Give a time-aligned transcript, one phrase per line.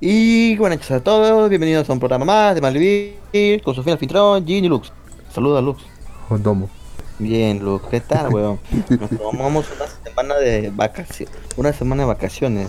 [0.00, 4.44] Y buenas noches a todos, bienvenidos a un programa más de Malvivir con Sofía Alfintrón,
[4.46, 4.92] Ginny Lux.
[5.32, 5.82] Saluda Lux.
[6.28, 6.68] Domo.
[7.18, 8.58] Bien, Lux, ¿qué tal, weón?
[9.00, 11.34] Nos tomamos una semana de vacaciones.
[11.56, 12.68] Una semana de vacaciones.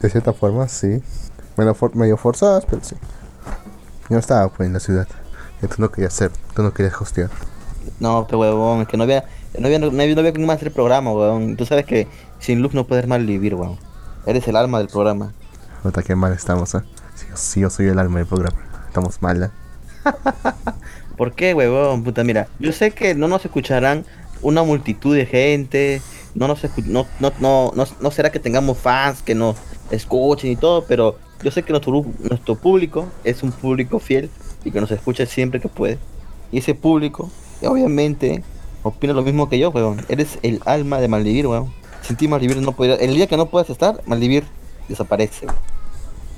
[0.00, 1.00] De cierta forma, sí.
[1.56, 2.96] Medio, for- medio forzadas, pero sí.
[4.10, 5.06] Yo estaba pues en la ciudad.
[5.62, 7.30] Y tú no querías hacer, tú no querías hostear.
[8.00, 9.24] No, este huevón, es que no había,
[9.58, 11.56] no había, no había, no había más hacer el programa, weón.
[11.56, 12.08] Tú sabes que
[12.40, 13.78] sin Lux no puedes malvivir, weón.
[14.26, 15.32] Eres el alma del programa.
[15.84, 16.80] Nota que mal estamos, ¿eh?
[17.30, 18.56] Yo- sí, yo soy el alma del programa.
[18.88, 19.50] Estamos mal, ¿eh?
[21.16, 22.02] ¿Por qué, huevón?
[22.02, 24.04] Puta, mira, yo sé que no nos escucharán
[24.42, 26.02] una multitud de gente,
[26.34, 29.56] no nos no, no, no, no, no será que tengamos fans que nos
[29.90, 34.30] escuchen y todo, pero yo sé que nuestro, nuestro público es un público fiel
[34.64, 35.98] y que nos escucha siempre que puede.
[36.50, 37.30] Y ese público,
[37.62, 38.42] obviamente,
[38.82, 40.04] opina lo mismo que yo, huevón.
[40.08, 41.72] Eres el alma de Maldivir, huevón.
[42.02, 42.96] Sin ti Maldivir no podría...
[42.96, 44.44] El día que no puedas estar, Maldivir
[44.88, 45.46] desaparece.
[45.46, 45.73] huevón.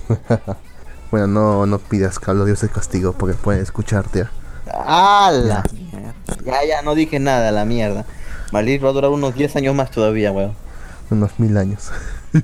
[1.11, 4.23] Bueno, no, no pidas que hablo Dios de castigo porque pueden escucharte.
[4.23, 4.27] ¿eh?
[4.73, 6.15] ¡Ah, la mierda!
[6.45, 8.05] Ya, ya, no dije nada, la mierda.
[8.51, 10.55] Maldivir va a durar unos 10 años más todavía, weón.
[11.11, 11.91] Unos mil años.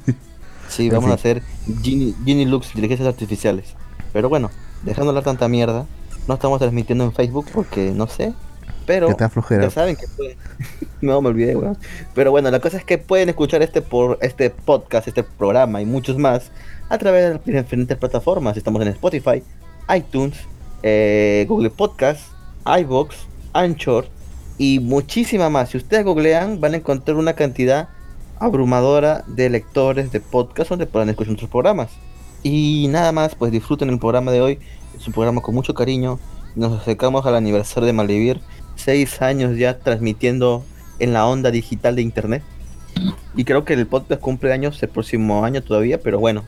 [0.68, 1.42] Sí, vamos a hacer
[1.82, 3.74] Genie, Genie Lux, inteligencias artificiales.
[4.14, 4.50] Pero bueno,
[4.84, 5.84] dejando hablar tanta mierda,
[6.26, 8.32] no estamos transmitiendo en Facebook porque no sé.
[8.86, 10.38] Pero Que te ya saben que pueden.
[11.02, 11.76] no me olvidé, weón.
[12.14, 15.84] Pero bueno, la cosa es que pueden escuchar este por este podcast, este programa y
[15.84, 16.50] muchos más
[16.88, 18.56] a través de las diferentes plataformas.
[18.56, 19.42] Estamos en Spotify,
[19.94, 20.36] iTunes,
[20.82, 22.20] eh, Google Podcast,
[22.64, 23.16] iBox,
[23.52, 24.06] Anchor
[24.58, 25.70] y muchísima más.
[25.70, 27.88] Si ustedes googlean, van a encontrar una cantidad
[28.38, 31.90] abrumadora de lectores de podcast donde puedan escuchar nuestros programas.
[32.42, 34.58] Y nada más, pues disfruten el programa de hoy.
[34.96, 36.18] Es un programa con mucho cariño.
[36.56, 38.40] Nos acercamos al aniversario de Malvivir.
[38.74, 40.64] Seis años ya transmitiendo
[40.98, 42.42] en la onda digital de internet.
[43.36, 46.44] Y creo que el podcast cumple años el próximo año todavía, pero bueno.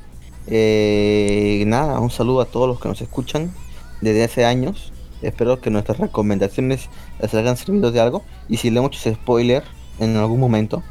[0.47, 3.53] Eh, nada, un saludo a todos los que nos escuchan
[4.01, 4.93] desde hace años.
[5.23, 6.89] Espero que nuestras recomendaciones
[7.21, 8.23] les hayan servido de algo.
[8.49, 9.65] Y si le hemos hecho spoiler
[9.99, 10.83] en algún momento,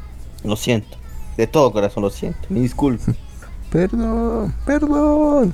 [0.42, 0.96] lo siento.
[1.36, 2.40] De todo corazón lo siento.
[2.48, 3.12] Me disculpo.
[3.70, 5.52] Perdón, perdón.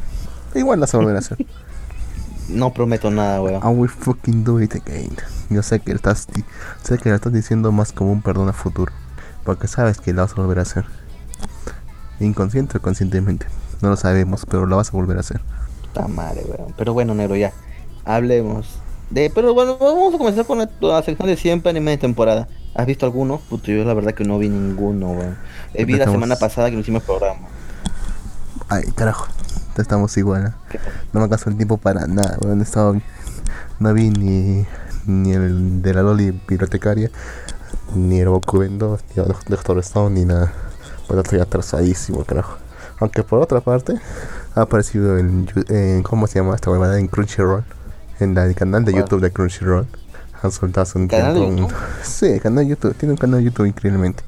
[0.54, 1.46] Igual la vas a hacer.
[2.50, 3.62] No prometo nada, weón.
[3.62, 5.16] I will fucking do it again.
[5.50, 6.26] Yo sé que estás,
[6.82, 8.92] sé que lo estás diciendo más como un perdón a futuro,
[9.44, 10.84] porque sabes que lo vas a volver a hacer.
[12.18, 13.46] Inconsciente o conscientemente,
[13.82, 15.40] no lo sabemos, pero lo vas a volver a hacer.
[15.82, 16.74] Puta madre, weón.
[16.76, 17.52] Pero bueno, negro, ya.
[18.04, 18.66] Hablemos.
[19.10, 22.46] De, pero bueno, vamos a comenzar con la, la sección de siempre anime de temporada.
[22.74, 23.40] ¿Has visto alguno?
[23.50, 25.36] Puto, yo la verdad que no vi ninguno, weón.
[25.74, 27.48] Eh, vi la Estamos- semana pasada que no hicimos programa.
[28.68, 29.26] Ay, carajo,
[29.76, 30.46] ya estamos igual.
[30.46, 30.78] ¿eh?
[31.12, 32.60] No me alcanzó el tiempo para nada, weón.
[32.62, 32.94] Estaba,
[33.80, 34.64] no vi ni,
[35.06, 37.10] ni el de la Loli bibliotecaria,
[37.96, 40.52] ni el Boku Bendo, ni el Doctor Stone, ni nada.
[41.08, 42.58] Pues estoy atrasadísimo, carajo.
[43.00, 43.94] Aunque por otra parte,
[44.54, 45.46] ha aparecido en,
[46.02, 46.98] ¿cómo se llama esta huevada?
[46.98, 47.64] En Crunchyroll.
[48.20, 49.04] En la- el canal de ¿Cuál?
[49.04, 49.86] YouTube de Crunchyroll.
[50.42, 51.54] Han soltado hace un ¿Canal de tiempo.
[51.64, 51.78] un- YouTube?
[52.02, 52.94] Sí, canal de YouTube.
[52.96, 54.22] Tiene un canal de YouTube increíblemente.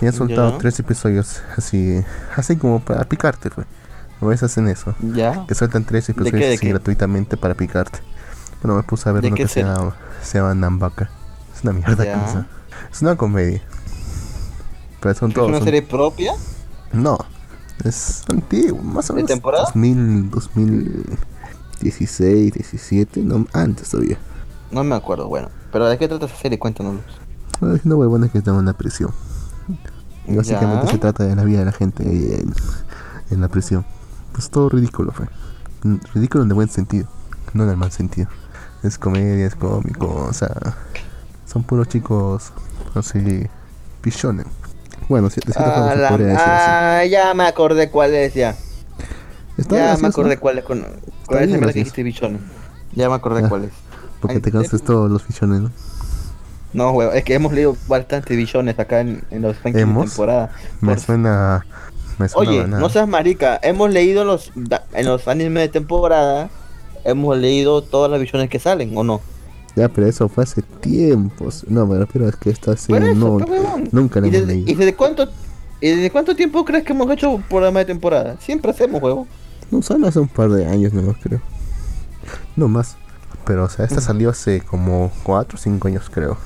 [0.00, 2.02] Y han soltado tres episodios así,
[2.36, 3.66] así como para picarte, pues.
[4.20, 4.94] A veces hacen eso.
[5.00, 5.44] ¿Ya?
[5.46, 7.98] Que sueltan tres episodios de así gratuitamente para picarte.
[8.62, 11.10] Bueno, me puse a ver ¿De uno que se llama, se llama Nambaka.
[11.56, 12.46] Es una mierda Ya.
[12.92, 13.60] Es una comedia.
[15.00, 15.48] Pero son ¿Es todos.
[15.48, 16.32] una son- serie propia?
[16.92, 17.18] No.
[17.84, 19.30] Es antiguo, más o ¿De menos.
[19.30, 19.64] temporada?
[19.64, 24.18] 2000, 2016, 17, no, antes todavía.
[24.70, 25.48] No me acuerdo, bueno.
[25.72, 26.58] Pero ¿de qué trata esa serie?
[26.58, 27.00] Cuéntanos.
[27.74, 29.10] Es una huevona que está en la prisión.
[30.26, 30.92] Y básicamente Ya.
[30.92, 32.54] se trata de la vida de la gente ahí en,
[33.30, 33.84] en la prisión.
[34.32, 35.26] Pues todo ridículo, fue.
[36.14, 37.08] Ridículo en el buen sentido,
[37.54, 38.28] no en el mal sentido.
[38.82, 40.76] Es comedia, es cómico, o sea,
[41.46, 42.52] son puros chicos,
[42.94, 43.46] así,
[44.00, 44.46] pichones.
[45.08, 46.44] Bueno, si- de cierta forma Ah, se decir así.
[46.46, 48.54] ah, ya me acordé cuál es ya.
[49.58, 50.78] Está ya me acordé cuál es con,
[51.30, 52.40] mierda que dijiste bichones.
[52.94, 53.48] Ya me acordé Ah.
[53.48, 53.70] cuál es.
[54.20, 55.70] Porque Ay, te cansas todos los pichones, ¿no?
[56.72, 60.50] No, es que hemos leído bastante billones acá en, en los rankings de temporada.
[60.80, 61.66] Me suena,
[62.18, 62.80] me suena Oye, banal.
[62.80, 64.52] no seas marica, hemos leído los
[64.94, 66.48] en los animes de temporada,
[67.04, 69.20] hemos leído todas las visiones que salen, ¿o no?
[69.76, 71.64] Ya, pero eso fue hace tiempos.
[71.68, 73.38] No, me refiero a que esta Por serie eso, no,
[73.90, 74.70] nunca la ¿Y hemos desde, leído.
[74.70, 75.28] y desde cuánto
[75.80, 78.36] y desde cuánto tiempo crees que hemos hecho programa de temporada?
[78.40, 79.26] Siempre hacemos, huevo.
[79.70, 81.40] No, solo hace un par de años nomás, creo.
[82.54, 82.96] No más.
[83.46, 84.04] Pero, o sea, esta Mm.
[84.04, 86.36] salió hace como 4 o 5 años, creo.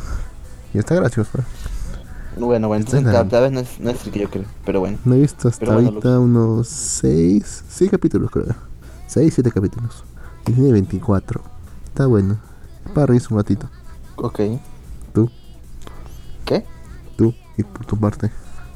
[0.73, 1.38] Y está gracioso.
[1.38, 1.43] ¿eh?
[2.38, 3.20] Bueno, bueno, entonces Nada.
[3.20, 4.99] tal, tal vez no es, no es el que yo creo, pero bueno.
[5.05, 8.46] No he visto hasta bueno, ahorita unos 6, 6 capítulos, creo.
[9.06, 10.05] 6, 7 capítulos.
[10.46, 11.43] Y tiene 24.
[11.87, 12.38] Está bueno.
[12.94, 13.69] Para reírse un ratito.
[14.17, 14.41] Ok.
[15.12, 15.31] Tú,
[16.44, 16.65] ¿Qué?
[17.17, 18.31] tú, y por tu parte.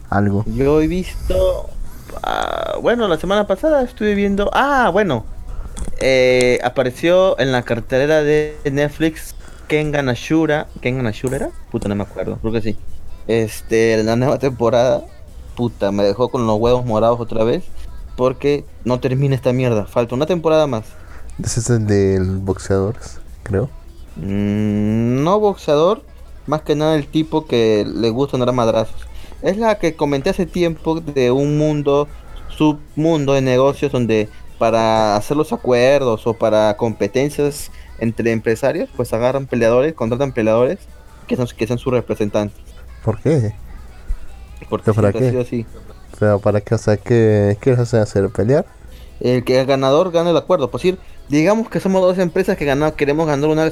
[0.09, 0.45] Algo.
[0.47, 1.71] Yo he visto...
[2.23, 4.51] ah, bueno, la semana pasada estuve viendo.
[4.53, 5.25] Ah, bueno.
[6.01, 9.35] Eh, apareció en la cartelera de Netflix
[9.69, 10.67] Kengan Ashura.
[10.81, 11.51] ¿Kengan Ashura era?
[11.71, 12.39] Puta, no me acuerdo.
[12.39, 12.77] Creo que sí.
[13.29, 15.05] Este, la nueva temporada.
[15.57, 17.65] Puta, me dejó con los huevos morados otra vez.
[18.17, 19.87] Porque no termina esta mierda.
[19.87, 20.85] Falta una temporada más.
[21.43, 22.97] Ese es el del boxeador,
[23.45, 23.71] creo.
[24.17, 26.05] Mm, no boxeador.
[26.47, 29.09] Más que nada el tipo que le gusta andar a madrazos.
[29.43, 32.09] Es la que comenté hace tiempo de un mundo,
[32.49, 34.29] submundo de negocios donde
[34.59, 40.89] para hacer los acuerdos o para competencias entre empresarios, pues agarran peleadores, contratan peleadores
[41.27, 42.59] que son, que sean sus representantes.
[43.03, 43.55] ¿Por qué?
[44.69, 45.31] Porque ¿Para ha qué?
[45.31, 45.67] sido así.
[46.43, 48.31] Para qué, o sea, ¿qué, qué les hacen hacer?
[48.31, 48.67] ¿Pelear?
[49.21, 50.71] El que el ganador gana el acuerdo.
[50.71, 50.99] Por decir,
[51.31, 53.71] digamos que somos dos empresas que ganamos, queremos ganar una,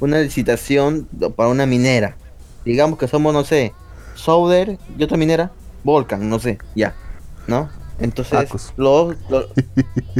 [0.00, 2.16] una licitación para una minera.
[2.64, 3.72] Digamos que somos, no sé,
[4.14, 5.52] Souder y otra minera,
[5.84, 6.94] Volcan, no sé, ya.
[7.46, 7.70] ¿No?
[7.98, 9.46] Entonces, los, los,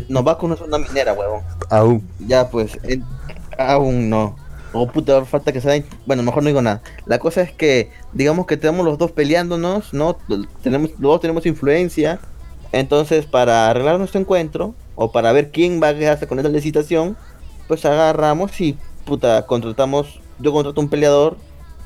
[0.08, 1.42] Novacus no es una minera, huevón.
[1.68, 2.08] Aún.
[2.20, 3.04] Ya, pues, en-
[3.58, 4.36] aún no.
[4.72, 5.82] Oh, puta, falta que sea.
[6.06, 6.80] Bueno, mejor no digo nada.
[7.06, 10.16] La cosa es que, digamos que tenemos los dos peleándonos, ¿no?
[10.62, 12.20] Tenemos, los dos tenemos influencia.
[12.72, 17.16] Entonces, para arreglar nuestro encuentro, o para ver quién va a quedarse con esta licitación,
[17.68, 20.20] pues agarramos y, puta, contratamos.
[20.38, 21.36] Yo contrato un peleador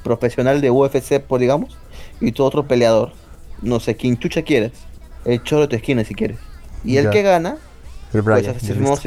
[0.03, 1.77] profesional de UFC, por digamos,
[2.21, 3.12] y tú otro peleador.
[3.62, 4.73] No sé, quién chucha quieres.
[5.25, 6.38] El choro de tu esquina, si quieres.
[6.85, 7.11] Y el Ya.
[7.11, 7.56] que gana,
[8.12, 8.99] El pues, se firmó-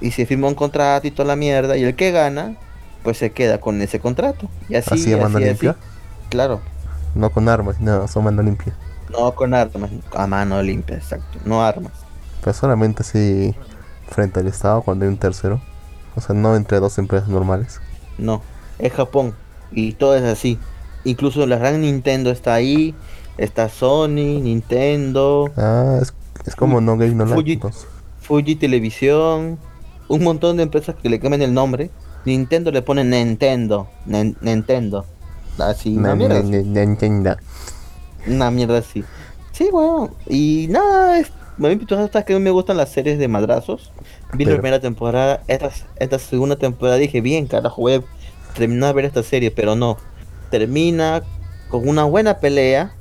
[0.00, 2.56] y se firmó un contrato y toda la mierda y el que gana
[3.04, 5.70] pues se queda con ese contrato y así Así mano así, limpia.
[5.70, 5.78] así.
[6.30, 6.60] claro
[7.14, 8.74] No con armas, no, son mano limpia.
[9.16, 11.92] No con armas a mano limpia exacto no armas
[12.40, 13.54] Pero solamente así
[14.08, 15.60] frente al Estado cuando hay un tercero.
[16.16, 17.80] O sea, no entre dos empresas normales.
[18.18, 18.42] no
[18.78, 19.34] es Japón
[19.72, 20.58] y todo es así
[21.04, 22.94] incluso la gran Nintendo está ahí
[23.38, 26.14] está Sony Nintendo Ah, es,
[26.46, 27.60] es como no gay, no Fuji-.
[28.20, 29.58] Fuji Televisión
[30.08, 31.90] un montón de empresas que le cambian el nombre
[32.24, 35.04] Nintendo le pone Nintendo Nintendo
[35.58, 37.36] así na- Nintendo.
[38.26, 39.04] Una mierda así.
[39.52, 40.10] Sí, bueno.
[40.28, 43.92] Y nada, es, a mí sabes que me gustan las series de madrazos.
[44.32, 48.02] Vi la primera temporada, esta, esta segunda temporada dije, bien, carajo, voy a
[48.56, 49.96] terminar de ver esta serie, pero no.
[50.50, 51.22] Termina
[51.68, 52.92] con una buena pelea,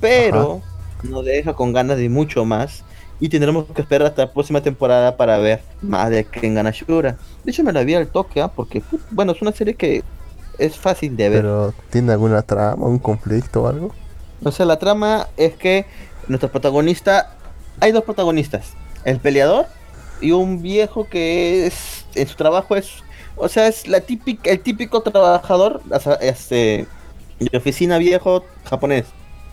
[0.00, 0.60] pero
[1.02, 2.84] nos deja con ganas de mucho más.
[3.20, 7.16] Y tendremos que esperar hasta la próxima temporada para ver más de Kengan Ashura.
[7.44, 8.48] De hecho, me la vi al toque, ¿ah?
[8.48, 8.82] porque,
[9.12, 10.02] bueno, es una serie que
[10.58, 11.42] es fácil de ver.
[11.42, 13.94] Pero, ¿tiene alguna trama, un conflicto o algo?
[14.50, 15.86] Sea, la trama es que
[16.26, 17.36] nuestro protagonista,
[17.80, 18.74] hay dos protagonistas,
[19.04, 19.66] el peleador
[20.20, 23.02] y un viejo que es, en su trabajo es,
[23.36, 25.80] o sea, es la típica, el típico trabajador,
[26.20, 26.86] este,
[27.38, 29.06] de oficina viejo japonés,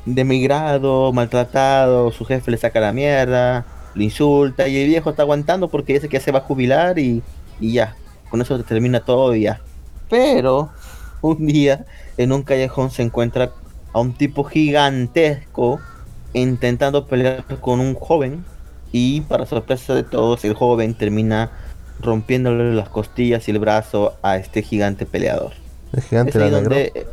[0.06, 3.66] demigrado, maltratado, su jefe le saca la mierda,
[3.96, 7.00] le insulta y el viejo está aguantando porque dice que ya se va a jubilar
[7.00, 7.24] y,
[7.60, 7.96] y ya,
[8.30, 9.62] con eso termina todo y ya.
[10.10, 10.70] Pero
[11.22, 11.86] un día
[12.18, 13.52] en un callejón se encuentra
[13.94, 15.80] a un tipo gigantesco
[16.34, 18.46] intentando pelear con un joven
[18.92, 21.52] y para sorpresa de todos el joven termina
[22.02, 25.54] rompiéndole las costillas y el brazo a este gigante peleador.
[25.94, 26.62] El gigante Es era negro.
[26.62, 27.08] donde eh,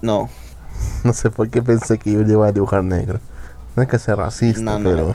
[0.00, 0.28] no,
[1.04, 3.20] No sé por qué pensé que iba a dibujar negro.
[3.76, 4.90] No es que sea racista, No, no.
[4.90, 5.14] pero.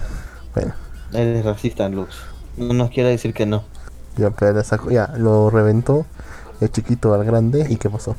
[0.54, 0.74] Bueno,
[1.14, 2.16] eres racista, Lux.
[2.58, 3.64] No nos quiere decir que no.
[4.18, 6.06] ya, pero le ya, lo reventó
[6.62, 7.68] el chiquito al grande.
[7.70, 8.16] ¿Y qué pasó?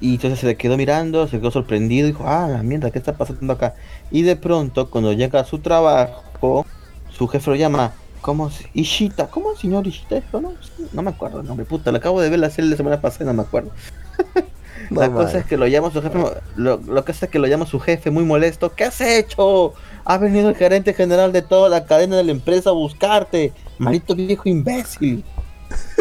[0.00, 2.98] Y entonces se le quedó mirando, se quedó sorprendido y dijo, ah, la mierda, ¿qué
[2.98, 3.74] está pasando acá?
[4.10, 6.64] Y de pronto, cuando llega a su trabajo,
[7.10, 8.50] su jefe lo llama, ¿cómo?
[8.74, 10.16] Ishita, ¿cómo señor Ishita?
[10.18, 10.40] esto?
[10.40, 10.52] No,
[10.92, 13.24] no me acuerdo el nombre, puta, lo acabo de ver la serie la semana pasada
[13.24, 13.70] y no me acuerdo.
[14.90, 15.26] La Normal.
[15.26, 16.18] cosa es que lo llama su jefe,
[16.56, 18.72] lo, lo que hace es que lo llama su jefe muy molesto.
[18.74, 19.74] ¿Qué has hecho?
[20.04, 23.52] Ha venido el gerente general de toda la cadena de la empresa a buscarte.
[23.76, 25.24] Maldito viejo imbécil.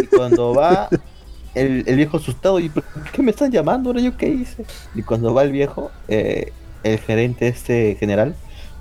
[0.02, 0.88] Y cuando va
[1.62, 2.84] el, el viejo asustado, ¿y por
[3.14, 3.90] qué me están llamando?
[3.90, 4.66] ¿Ahora yo qué hice?
[4.94, 8.36] Y cuando va el viejo, eh, el gerente este general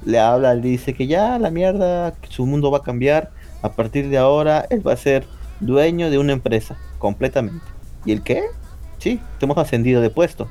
[0.04, 3.30] le habla, le dice que ya la mierda, su mundo va a cambiar.
[3.62, 5.26] A partir de ahora, él va a ser
[5.60, 7.64] dueño de una empresa, completamente.
[8.04, 8.42] ¿Y el qué?
[8.98, 10.48] Sí, te hemos ascendido de puesto.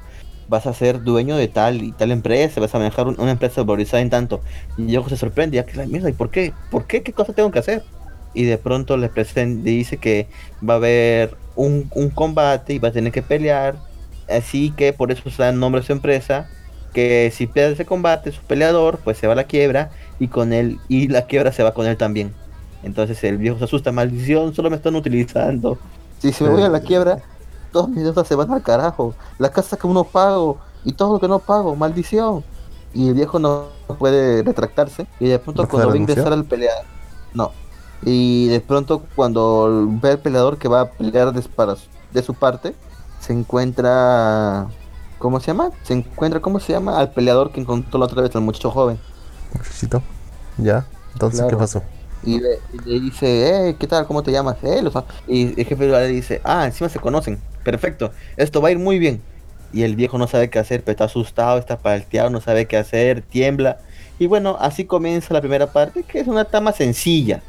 [0.48, 3.62] Vas a ser dueño de tal y tal empresa, vas a manejar un- una empresa
[3.64, 4.44] valorizada en tanto.
[4.78, 6.54] Y Yoko se sorprende, ya que la mierda, ¿y por qué?
[6.70, 7.02] ¿Por qué?
[7.04, 7.88] ¿Qué cosa tengo que hacer?
[8.36, 10.30] Y de pronto le presenta, dice que
[10.68, 13.78] va a haber un, un combate y va a tener que pelear.
[14.30, 16.52] Así que por eso se da el nombre a su empresa.
[16.94, 20.54] Que si pierde ese combate, su peleador, pues se va a la quiebra y con
[20.54, 22.36] él, y la quiebra se va con él también.
[22.84, 25.82] Entonces el viejo se asusta, maldición, solo me están utilizando.
[26.20, 27.24] Si se me voy a la quiebra,
[27.72, 29.16] todas mis deudas se van al carajo.
[29.40, 32.46] La casa que uno pago y todo lo que no pago, maldición.
[32.94, 36.46] y el viejo no puede retractarse y de pronto ¿No cuando va a ingresar al
[36.46, 36.86] pelear,
[37.34, 37.52] no.
[38.04, 41.76] Y de pronto cuando ve al peleador que va a pelear de, para
[42.14, 42.76] de su parte,
[43.20, 44.68] se encuentra
[45.18, 45.72] ¿cómo se llama?
[45.84, 47.00] Se encuentra ¿cómo se llama?
[47.00, 49.00] Al peleador que encontró la otra vez al muchacho joven.
[49.54, 50.02] Muchachito.
[50.58, 50.86] Ya.
[51.14, 51.82] Entonces, ¿qué pasó?
[52.24, 52.60] Y le,
[53.00, 54.08] dice, eh, ¿qué tal?
[54.08, 54.58] ¿Cómo te llamas?
[54.64, 55.06] Eh, lo sa-".
[55.28, 57.40] y el jefe le dice, ah, encima se conocen.
[57.64, 59.22] Perfecto, esto va a ir muy bien.
[59.72, 62.78] Y el viejo no sabe qué hacer, pero está asustado, está palteado, no sabe qué
[62.78, 63.80] hacer, tiembla.
[64.20, 67.42] Y bueno, así comienza la primera parte, que es una trama sencilla.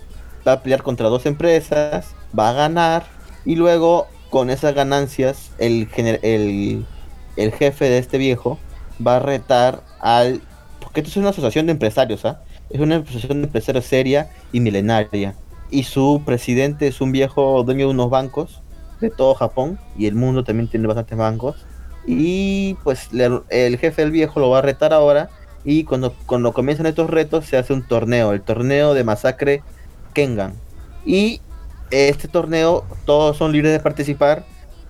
[0.46, 3.04] Va a pelear contra dos empresas, va a ganar,
[3.46, 8.58] y luego con esas ganancias, el, el, jefe de este viejo
[9.04, 10.42] va a retar al...
[10.80, 12.42] Porque esto es una asociación de empresarios, ¿ah?
[12.70, 15.34] Es una asociación de empresarios seria y milenaria.
[15.70, 18.62] Y su presidente es un viejo dueño de unos bancos
[19.00, 21.64] de todo Japón y el mundo también tiene bastantes bancos.
[22.06, 25.30] Y pues el jefe del viejo lo va a retar ahora.
[25.64, 29.62] Y cuando, cuando comienzan estos retos se hace un torneo, el torneo de masacre
[30.16, 30.54] Kengan.
[31.04, 31.42] Y
[31.90, 34.46] este torneo todos son libres de participar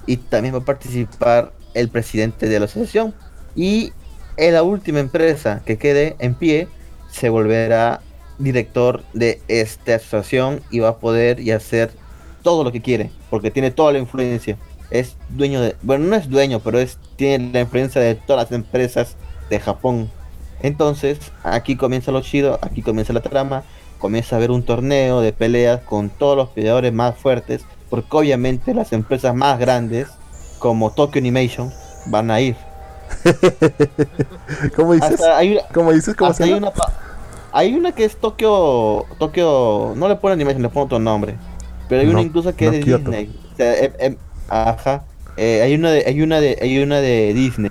[0.06, 3.12] y también va a participar el presidente de la asociación.
[3.56, 3.92] Y
[4.36, 6.68] en la última empresa que quede en pie
[7.10, 8.02] se volverá
[8.38, 11.90] director de esta asociación y va a poder y hacer
[12.42, 14.56] todo lo que quiere, porque tiene toda la influencia.
[14.90, 18.52] Es dueño de, bueno, no es dueño, pero es tiene la influencia de todas las
[18.52, 19.16] empresas
[19.50, 20.08] de Japón.
[20.62, 23.64] Entonces, aquí comienza lo chido, aquí comienza la trama,
[23.98, 28.74] comienza a haber un torneo de peleas con todos los peleadores más fuertes, porque obviamente
[28.74, 30.08] las empresas más grandes,
[30.58, 31.72] como Tokyo Animation,
[32.06, 32.56] van a ir.
[34.76, 35.20] ¿Cómo dices?
[35.22, 36.14] Hay, ¿Cómo dices?
[36.16, 36.72] ¿Cómo hay una
[37.52, 41.36] hay una que es Tokio Tokio no le ponen Animation le ponen otro nombre
[41.88, 43.10] pero hay una incluso que no es de Kyoto.
[43.10, 44.16] Disney O sea, em- em,
[44.48, 45.04] ajá
[45.38, 47.70] Eh, hay una de hay una de hay una de Disney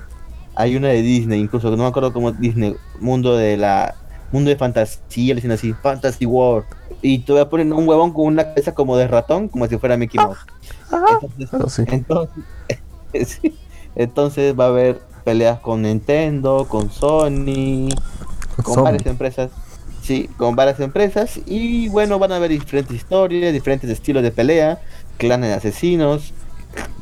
[0.54, 3.94] hay una de Disney incluso que no me acuerdo cómo Disney mundo de la
[4.32, 6.66] mundo de fantasía le dicen así Fantasy World
[7.02, 9.76] y te voy a poner un huevón con una cabeza como de ratón como si
[9.78, 10.38] fuera Mickey Mouse
[10.90, 11.84] entonces, Algo así.
[11.88, 12.44] entonces,
[13.42, 13.54] sí.
[13.94, 17.88] Entonces va a haber peleas con Nintendo, con Sony,
[18.62, 19.50] con varias empresas.
[20.02, 21.40] Sí, con varias empresas.
[21.46, 24.80] Y bueno, van a haber diferentes historias, diferentes estilos de pelea,
[25.16, 26.32] clanes de asesinos,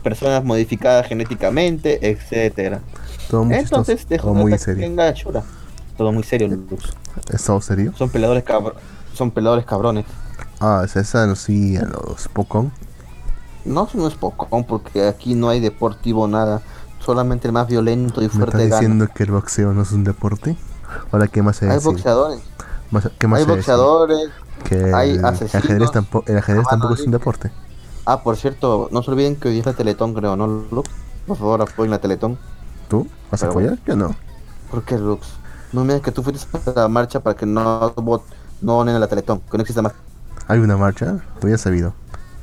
[0.03, 2.81] personas modificadas genéticamente, etcétera.
[3.51, 4.85] Entonces, dejo muy que serio.
[4.85, 5.43] tenga chura.
[5.97, 6.93] Todo muy serio, Lux.
[7.33, 7.93] ¿Es todo serio?
[7.97, 8.75] Son peleadores cabr
[9.15, 10.07] son peleadores cabrones.
[10.61, 12.73] Ah, es esa, sí, a los Pocón.
[13.65, 16.63] No, no es Pokémon porque aquí no hay deportivo nada.
[17.01, 18.81] Solamente el más violento y ¿Me fuerte estás gana.
[18.81, 20.57] diciendo que el boxeo no es un deporte?
[21.13, 21.93] Ahora, ¿qué más se Hay decir?
[21.93, 22.41] boxeadores,
[23.19, 24.31] ¿Qué más hay boxeadores.
[24.65, 27.51] Que hay el, asesinos, ajedrez, tampoco, el ajedrez a mano tampoco es un deporte.
[28.07, 30.91] Ah, por cierto, no se olviden que hoy es la Teletón, creo, ¿no, Lux?
[31.27, 32.39] Por favor, apoyen la Teletón.
[32.89, 33.09] ¿Tú?
[33.31, 33.79] ¿Vas a Pero apoyar?
[33.87, 34.15] Yo no.
[34.71, 35.27] ¿Por qué, Lux?
[35.75, 38.23] No me que tú fuiste a la marcha para que no vot-
[38.61, 39.93] no donen a la Teletón, que no exista más.
[40.47, 41.19] ¿Hay una marcha?
[41.41, 41.93] Tú ya has sabido.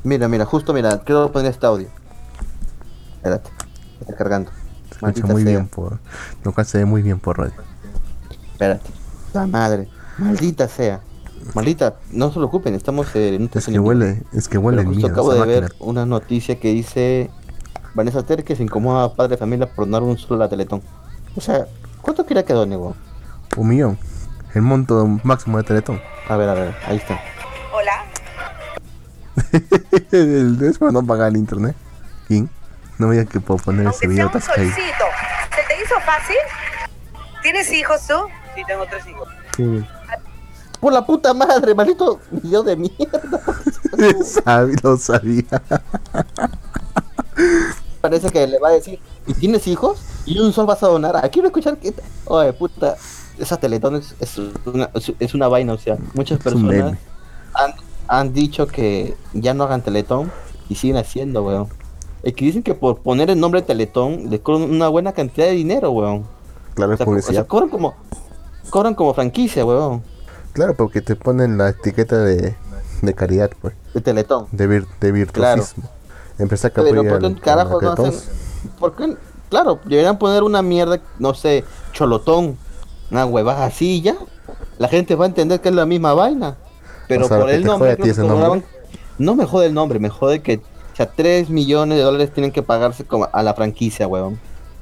[0.03, 1.87] Mira, mira, justo mira, quiero poner este audio.
[3.17, 3.49] Espérate,
[4.01, 4.51] está cargando.
[4.89, 5.51] Se escucha muy sea.
[5.51, 5.99] bien por...
[6.43, 7.53] Lo cual se ve muy bien por radio.
[8.51, 8.89] Espérate.
[9.33, 9.87] La madre.
[10.17, 10.99] Maldita sea.
[11.55, 14.97] Maldita, no se preocupen, estamos eh, en un Es que huele, es que huele justo
[14.97, 15.11] miedo.
[15.13, 17.31] acabo de ver una noticia que dice
[17.95, 20.81] Vanessa Terque se incomoda a padre de familia por donar un solo a la Teletón.
[21.35, 21.65] O sea,
[22.01, 22.95] ¿cuánto quiere que done, weón?
[23.57, 23.97] Un millón.
[24.53, 26.01] El monto máximo de Teletón.
[26.27, 27.19] A ver, a ver, ahí está.
[27.73, 28.05] Hola.
[30.69, 31.75] es para no pagar el internet.
[32.27, 32.47] King.
[32.97, 35.05] No me digas que puedo poner ese Aunque sea video un solcito.
[35.55, 36.35] ¿Se te hizo fácil?
[37.41, 38.13] ¿Tienes hijos tú?
[38.55, 39.27] Sí, tengo tres hijos.
[39.55, 39.85] Sí.
[40.79, 43.21] Por la puta madre, maldito video de mierda.
[44.23, 45.61] Sabi- lo sabía.
[48.01, 50.01] Parece que le va a decir, ¿y tienes hijos?
[50.25, 51.17] ¿Y un sol vas a donar?
[51.17, 51.93] Aquí quiero escuchar que...
[52.25, 52.95] Oye, puta,
[53.41, 56.97] esa Teletón es, es una, es- una vaina, o sea, muchas personas
[57.53, 57.73] han,
[58.07, 60.31] han dicho que ya no hagan Teletón
[60.69, 61.67] y siguen haciendo, weón.
[62.23, 65.53] Es que dicen que por poner el nombre Teletón le cobran una buena cantidad de
[65.53, 66.25] dinero, weón.
[66.75, 67.47] Claro, O es sea, co- o sea, publicidad.
[67.47, 67.95] cobran como
[68.69, 70.03] cobran como franquicia, weón,
[70.53, 72.55] Claro, porque te ponen la etiqueta de,
[73.01, 73.73] de caridad, pues.
[73.93, 74.47] de Teletón.
[74.51, 75.89] De, vir, de virtuosismo.
[76.37, 78.13] Empezar a Pero apoyar ¿por carajo no hacen?
[78.79, 79.15] ¿Por qué?
[79.49, 82.57] Claro, deberían poner una mierda, no sé, cholotón,
[83.11, 84.15] una huevada así y ya.
[84.77, 86.57] La gente va a entender que es la misma vaina.
[87.07, 88.23] Pero O sea, por ¿que el nombre, ti ese
[89.17, 92.51] no me jode el nombre, me jode que, o sea, 3 millones de dólares tienen
[92.51, 94.39] que pagarse como a la franquicia, huevón.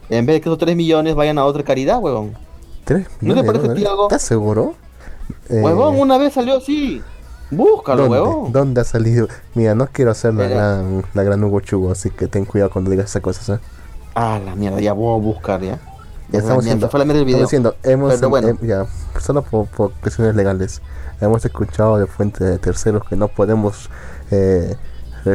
[0.09, 2.38] En vez de que esos 3 millones vayan a otra caridad, huevón.
[2.86, 3.67] ¿Tres ¿No te parece?
[3.67, 4.75] ¿Estás seguro?
[5.50, 7.03] Eh, Huevón, una vez salió así.
[7.51, 8.19] Búscalo, ¿dónde?
[8.19, 8.51] huevón.
[8.51, 9.27] ¿Dónde ha salido?
[9.55, 12.89] Mira, no quiero hacer la gran, la gran Hugo Chugo, así que ten cuidado cuando
[12.89, 13.62] digas esas cosas, ¿eh?
[14.15, 15.79] Ah, la mierda, ya voy a buscar ya.
[16.31, 17.38] Ya estamos se fue la mierda del video.
[17.45, 18.48] estamos diciendo, hemos, Pero bueno.
[18.50, 18.86] em- ya,
[19.19, 20.81] solo por, por cuestiones legales,
[21.21, 23.89] hemos escuchado de fuentes de terceros que no podemos
[24.31, 24.75] eh,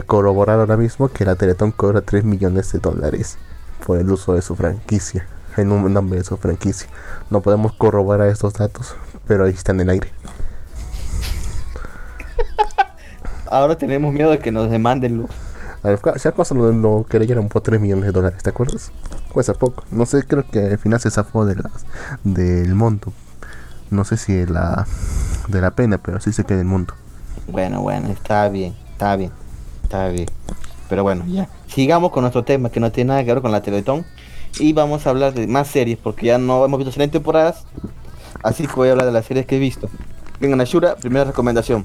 [0.06, 3.38] corroborar ahora mismo que la Teletón cobra 3 millones de dólares
[3.84, 6.88] por el uso de su franquicia, en un nombre de su franquicia.
[7.28, 8.94] No podemos corroborar estos datos,
[9.26, 10.12] pero ahí están en el aire.
[13.50, 15.30] Ahora tenemos miedo de que nos demanden luz.
[15.84, 18.90] A Si acaso lo, lo creyeron por 3 millones de dólares, ¿te acuerdas?
[19.30, 19.84] Fue hace poco.
[19.90, 21.84] No sé, creo que al final se zafó de las,
[22.24, 23.12] del monto.
[23.90, 24.86] No sé si de la,
[25.48, 26.94] de la pena, pero sí se queda el monto.
[27.48, 29.30] Bueno, bueno, está bien, está bien,
[29.82, 30.26] está bien.
[30.88, 31.50] Pero bueno, ya.
[31.66, 34.06] Sigamos con nuestro tema que no tiene nada que ver con la Teletón.
[34.58, 37.64] Y vamos a hablar de más series porque ya no hemos visto series temporadas.
[38.42, 39.90] Así que voy a hablar de las series que he visto.
[40.40, 41.84] Venga, Nashura, primera recomendación.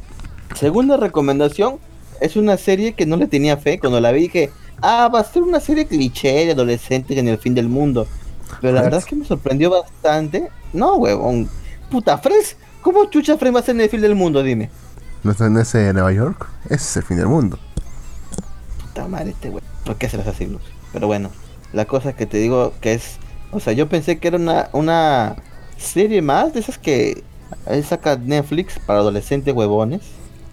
[0.55, 1.79] Segunda recomendación
[2.21, 3.79] es una serie que no le tenía fe.
[3.79, 7.37] Cuando la vi dije, ah, va a ser una serie cliché de adolescentes en el
[7.37, 8.07] fin del mundo.
[8.61, 10.49] Pero la verdad es que me sorprendió bastante.
[10.73, 11.49] No, huevón.
[11.89, 12.57] Puta, Fres.
[12.81, 14.41] ¿Cómo chucha Fres va a ser en el fin del mundo?
[14.41, 14.69] Dime.
[15.23, 16.47] ¿No está en ese Nueva York?
[16.65, 17.59] Ese es el fin del mundo.
[18.81, 19.63] Puta madre este güey.
[19.85, 20.61] ¿Por qué se las hace luz?
[20.93, 21.29] Pero bueno,
[21.73, 23.17] la cosa que te digo que es.
[23.51, 25.35] O sea, yo pensé que era una, una
[25.77, 27.23] serie más de esas que
[27.87, 30.01] saca Netflix para adolescentes huevones.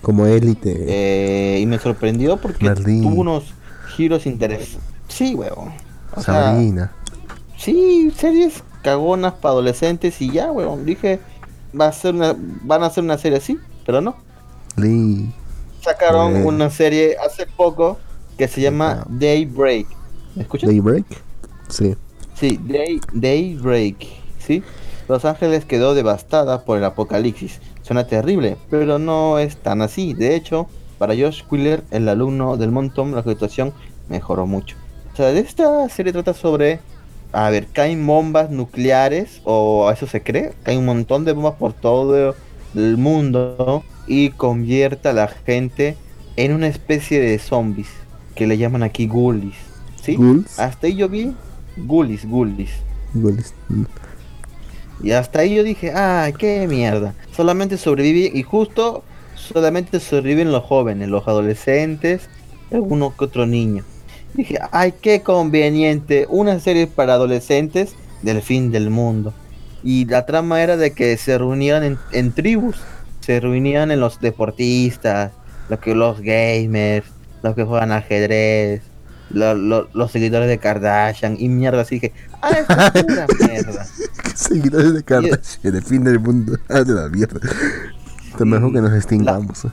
[0.07, 0.85] Como élite.
[0.87, 3.43] Eh, y me sorprendió porque tuvo unos
[3.97, 4.79] giros interesantes.
[5.09, 5.73] Sí, huevón.
[6.15, 6.93] O sea, Sabrina.
[7.57, 10.85] sí, series cagonas para adolescentes y ya, huevón.
[10.85, 11.19] Dije,
[11.79, 14.15] va a ser una, van a hacer una serie así, pero no.
[14.77, 15.29] Lee.
[15.81, 17.99] Sacaron una serie hace poco
[18.39, 19.05] que se llama.
[19.09, 19.89] Daybreak.
[20.37, 20.71] ¿Me escuchas?
[20.71, 21.05] Daybreak.
[21.69, 21.97] Sí.
[22.39, 24.07] Sí, Day, Daybreak,
[24.39, 24.63] ¿sí?
[25.09, 27.61] Los Ángeles quedó devastada por el apocalipsis.
[27.83, 30.15] Suena terrible, pero no es tan así.
[30.15, 30.67] De hecho,
[30.99, 33.73] para Josh Wheeler, el alumno del montón, la situación
[34.09, 34.77] mejoró mucho.
[35.13, 36.81] O sea, de esta serie trata sobre...
[37.33, 41.75] A ver, caen bombas nucleares, o eso se cree, caen un montón de bombas por
[41.75, 42.35] todo
[42.75, 45.97] el mundo y convierte a la gente
[46.37, 47.89] en una especie de zombies,
[48.35, 49.57] que le llaman aquí ghoulies,
[50.01, 50.17] ¿sí?
[50.17, 50.59] Ghouls.
[50.59, 51.35] Hasta ahí yo vi
[51.77, 52.71] ghoulies, ghoulies.
[53.13, 53.53] Ghouls.
[55.03, 57.15] Y hasta ahí yo dije, ah, qué mierda.
[57.33, 59.05] Solamente sobreviví y justo
[59.35, 62.29] solamente sobreviven los jóvenes, los adolescentes,
[62.73, 63.85] alguno que otro niño.
[64.35, 69.33] Dije, ay, qué conveniente, una serie para adolescentes del fin del mundo.
[69.83, 72.77] Y la trama era de que se reunían en, en tribus,
[73.21, 75.33] se reunían en los deportistas,
[75.69, 77.07] los que los gamers,
[77.43, 78.83] los que juegan ajedrez,
[79.31, 82.13] lo- lo- los seguidores de Kardashian y mierda así que,
[82.43, 83.87] ah, esto es pura mierda.
[84.35, 86.57] Seguidores de Kardashian, el fin del mundo.
[86.69, 87.41] Ah, de la mierda.
[88.37, 89.67] Te mejor que nos extingamos.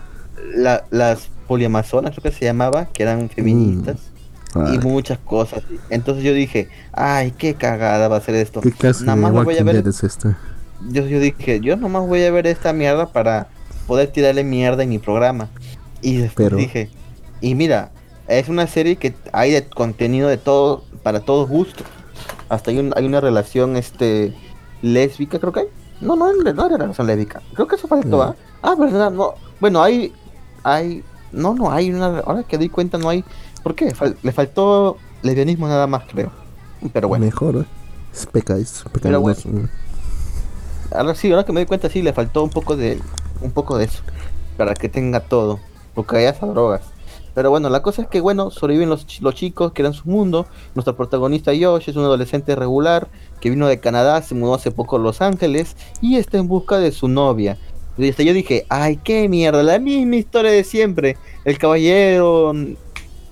[0.55, 3.97] la- las poliamazonas, creo que se llamaba, que eran feministas
[4.55, 5.63] y Ay, muchas cosas.
[5.89, 8.61] Entonces yo dije, ay, qué cagada va a ser esto.
[8.61, 10.33] ¿Qué clase Nada de más me voy a ver, es esto?
[10.89, 13.47] yo, yo dije, yo nomás voy a ver esta mierda para
[13.87, 15.49] poder tirarle mierda en mi programa.
[16.01, 16.89] Y después Pero- dije,
[17.41, 17.91] y mira,
[18.27, 21.85] es una serie que hay de contenido de todo, para todos gustos.
[22.49, 24.33] Hasta hay, un- hay una relación este
[24.81, 25.67] lésbica, creo que hay.
[26.01, 27.41] No, no, no era relación lésbica.
[27.53, 28.21] Creo que eso faltó, No.
[28.21, 28.35] ¿ah?
[28.61, 29.33] Ah, verdad, no.
[29.59, 30.13] Bueno, hay,
[30.63, 33.23] hay, no, no, hay una, ahora que di cuenta no hay,
[33.61, 33.93] ¿por qué?
[33.93, 36.31] Fal- le faltó lesbianismo nada más, creo.
[36.91, 37.65] Pero bueno, Mejor, ¿eh?
[38.13, 38.99] Es peca, es peca.
[39.03, 39.37] Pero no bueno.
[40.91, 42.99] ahora sí, ahora que me doy cuenta sí le faltó un poco de,
[43.41, 44.03] un poco de eso,
[44.57, 45.59] para que tenga todo,
[45.93, 46.81] porque hay hasta drogas.
[47.33, 50.07] Pero bueno, la cosa es que bueno, sobreviven los, chi- los chicos que eran su
[50.07, 50.45] mundo.
[50.75, 53.07] Nuestro protagonista Josh es un adolescente regular
[53.39, 56.77] que vino de Canadá, se mudó hace poco a Los Ángeles y está en busca
[56.77, 57.57] de su novia.
[57.97, 61.17] Y hasta yo dije, ay, qué mierda, la misma historia de siempre.
[61.45, 62.53] El caballero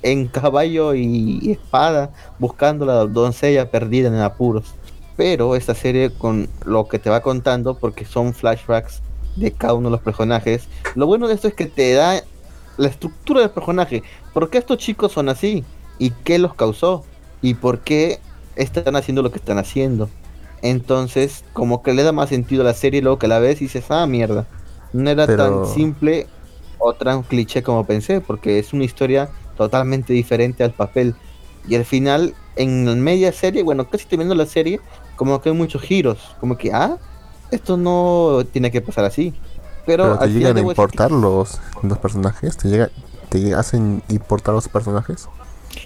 [0.04, 4.74] en caballo y, espada buscando la doncella perdida en apuros.
[5.16, 9.02] Pero esta serie con lo que te va contando, porque son flashbacks
[9.36, 12.22] de cada uno de los personajes, lo bueno de esto es que te da
[12.78, 14.04] la estructura del personaje.
[14.34, 15.64] ¿Por qué estos chicos son así?
[16.00, 17.04] ¿Y qué los causó?
[17.42, 18.20] ¿Y por qué
[18.56, 20.10] están haciendo lo que están haciendo?
[20.62, 23.66] Entonces, como que le da más sentido a la serie luego que la ves y
[23.66, 24.48] dices, ah, mierda.
[24.94, 26.28] No era Pero- tan simple
[26.78, 31.16] o tan cliché como pensé, porque es una historia totalmente diferente al papel.
[31.68, 34.80] Y al final, en media serie, bueno, casi terminando la serie,
[35.16, 36.36] como que hay muchos giros.
[36.40, 36.98] Como que, ah,
[37.52, 39.34] esto no tiene que pasar así.
[39.92, 42.56] Pero, Pero te al llegan a importar los, los personajes.
[42.58, 42.90] Te, llega,
[43.30, 45.28] te hacen importar los personajes.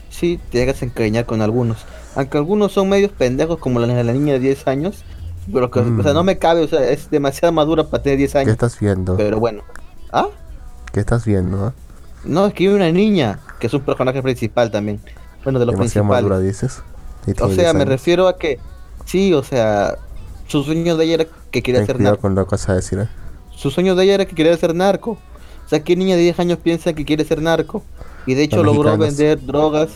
[0.09, 1.85] Sí, te llegas a encariñar con algunos.
[2.15, 5.03] Aunque algunos son medios pendejos, como la, la niña de 10 años.
[5.51, 6.15] Pero que, o sea, Mm.
[6.15, 8.51] no me cabe, o sea, es demasiado madura para tener 10 ¿Qué años.
[8.51, 9.15] estás viendo?
[9.17, 9.63] Pero bueno.
[10.11, 10.27] ¿Ah?
[10.91, 11.65] ¿Qué estás viendo?
[11.67, 11.73] ah?
[12.23, 14.99] No, es que hay una niña, que es un personaje principal también.
[15.43, 16.29] Bueno, de los Demasiado principales.
[16.29, 16.81] madura, dices.
[17.41, 18.59] O sea, 10 me refiero a que
[19.05, 19.95] Sí, o sea,
[20.47, 22.21] su sueño de ella era que quería Ten ser narco.
[22.21, 23.07] con lo que vas a decir, ¿eh?
[23.55, 25.11] Su sueño de ella era que quería ser narco.
[25.65, 27.83] O sea, ¿qué niña de 10 años piensa que quiere ser narco?
[28.25, 29.17] Y de hecho Los logró mexicanos.
[29.17, 29.89] vender drogas.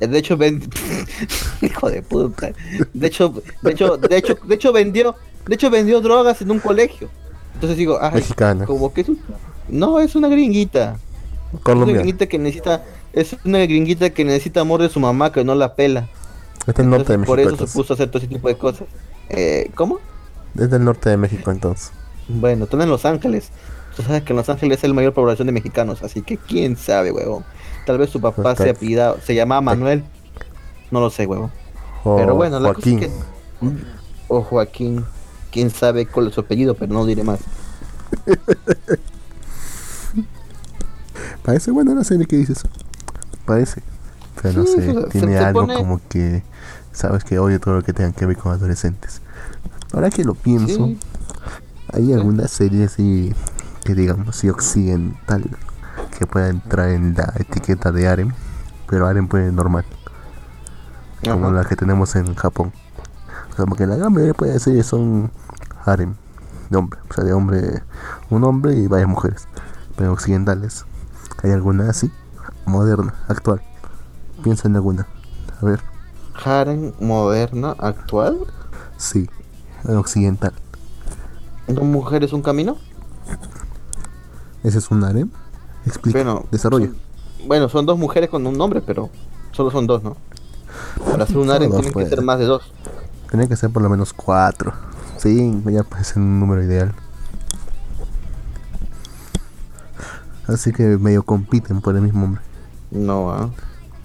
[0.00, 0.62] Eh, De hecho, ven...
[1.62, 2.52] hijo de puta.
[2.92, 5.14] De hecho, de hecho, de hecho, de hecho vendió,
[5.46, 7.08] de hecho vendió drogas en un colegio.
[7.54, 8.64] Entonces digo, Mexicana.
[8.66, 9.20] como que es un-
[9.68, 10.94] no es una gringuita.
[10.94, 11.94] Es una Colombia.
[11.96, 15.74] gringuita que necesita, es una gringuita que necesita amor de su mamá que no la
[15.76, 16.08] pela.
[16.66, 18.56] Es del norte de México, por eso se puso a hacer todo ese tipo de
[18.56, 18.88] cosas.
[19.28, 20.00] Eh, ¿Cómo?
[20.58, 21.92] Es del norte de México, entonces.
[22.28, 23.50] Bueno, están en Los Ángeles.
[23.96, 26.76] Tú sabes que en Los Ángeles es la mayor población de mexicanos, así que quién
[26.76, 27.44] sabe, huevón.
[27.86, 30.04] Tal vez su papá Pues, se apellidaba, se llamaba Manuel.
[30.90, 31.50] No lo sé, huevón.
[32.04, 32.98] O Pero bueno, la Joaquín.
[33.00, 33.76] cosa es que...
[34.28, 35.04] O Joaquín.
[35.50, 37.40] Quién sabe cuál es su apellido, pero no diré más.
[41.44, 42.62] Parece buena la serie que dices.
[43.44, 43.82] Parece.
[44.40, 46.42] Pero no Sí, sé, se- tiene se- se algo pone- como que.
[46.92, 49.20] Sabes que odio todo lo que tenga que ver con adolescentes.
[49.92, 50.98] Ahora que lo pienso, Sí.
[51.92, 53.34] Hay alguna serie así
[53.84, 55.44] que digamos así occidental
[56.18, 58.32] que pueda entrar en la etiqueta de harem,
[58.88, 59.84] pero harem puede normal,
[61.28, 61.50] como Ajá.
[61.50, 62.72] la que tenemos en Japón.
[63.52, 65.30] O sea, porque la gran mayoría puede series son
[65.84, 66.14] harem
[66.70, 67.82] de hombre, o sea, de hombre,
[68.30, 69.48] un hombre y varias mujeres,
[69.96, 70.86] pero occidentales.
[71.42, 72.10] ¿Hay alguna así?
[72.66, 73.62] Moderna, actual.
[74.42, 75.06] Piensa en alguna.
[75.60, 75.80] A ver,
[76.44, 78.46] Harem moderna, actual.
[78.96, 79.28] sí,
[79.84, 80.54] en occidental.
[81.68, 82.76] ¿Dos mujeres, un camino?
[84.62, 85.30] ¿Ese es un harem?
[85.86, 86.86] Explica, Bueno, desarrolla.
[86.86, 86.96] son-
[87.48, 89.10] bueno, son dos mujeres con un nombre, pero
[89.52, 90.16] solo son dos, ¿no?
[91.10, 92.08] Para hacer un harem tienen pues.
[92.08, 92.72] que ser más de dos.
[93.30, 94.72] Tenía que ser por lo menos cuatro.
[95.18, 96.92] Cinco, ya parece un número ideal.
[100.46, 102.42] Así que medio compiten por el mismo hombre.
[102.90, 103.50] No, ah.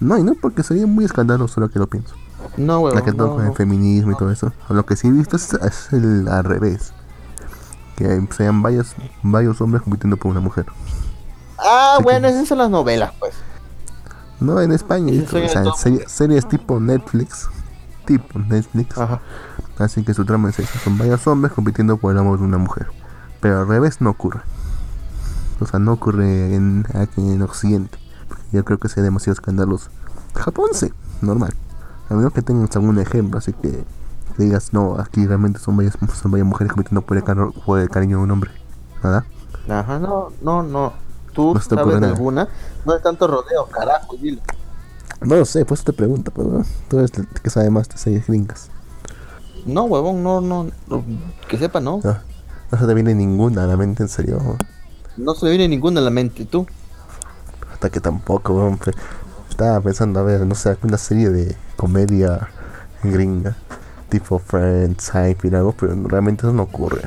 [0.00, 2.14] No, y no porque sería muy escandaloso lo que lo pienso.
[2.56, 3.54] No, huevón, la que todo no, con el no.
[3.54, 4.52] feminismo y todo eso.
[4.68, 6.92] Lo que sí he visto es, es el al revés.
[7.98, 10.66] Que sean varios, varios hombres compitiendo por una mujer.
[11.58, 13.34] Ah, bueno, que- esas son las novelas, pues.
[14.38, 15.12] No, en España.
[15.20, 17.48] O sea, de todo serie- series tipo Netflix.
[18.06, 18.96] Tipo Netflix.
[18.96, 19.20] Ajá.
[19.78, 22.58] Así que su trama es esa, son varios hombres compitiendo por el amor de una
[22.58, 22.86] mujer.
[23.40, 24.40] Pero al revés no ocurre.
[25.60, 27.98] O sea, no ocurre en, aquí en Occidente.
[28.52, 29.90] Yo creo que sería demasiado escandaloso.
[30.36, 31.52] Japón sí, normal.
[32.08, 33.84] A menos que tengas algún ejemplo, así que,
[34.38, 37.78] que digas, no, aquí realmente son varias, son varias mujeres compitiendo por el, caro- por
[37.80, 38.50] el cariño de un hombre.
[39.02, 39.26] ¿Nada?
[39.68, 40.92] Ajá, no, no, no.
[41.34, 42.48] Tú No sabes alguna.
[42.86, 44.40] No es tanto rodeo, carajo, dilo.
[45.20, 48.26] No lo sé, pues te pregunto, pero tú eres el que sabe más de series
[48.26, 48.70] gringas.
[49.66, 51.04] No, huevón, no, no, no,
[51.48, 52.00] Que sepa, no.
[52.02, 52.16] No,
[52.72, 54.40] no se te viene ninguna a la mente, en serio.
[55.16, 56.44] No se me viene ninguna a la mente.
[56.44, 56.66] ¿Tú?
[57.72, 58.94] Hasta que tampoco, pe-
[59.50, 62.48] Estaba pensando, a ver, no sé, alguna serie de comedia
[63.02, 63.56] gringa,
[64.08, 67.02] tipo Friends, Seinfeld, algo, pero realmente eso no ocurre.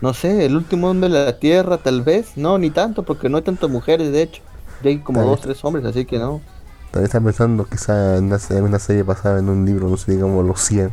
[0.00, 2.36] No sé, el último hombre de la tierra, tal vez.
[2.36, 4.42] No, ni tanto, porque no hay tantas mujeres, de hecho.
[4.78, 6.46] Ya hay como Tal dos, tres hombres, así que no.
[6.90, 10.12] También estaba pensando quizá en una, se- una serie basada en un libro, no sé,
[10.12, 10.92] digamos los 100,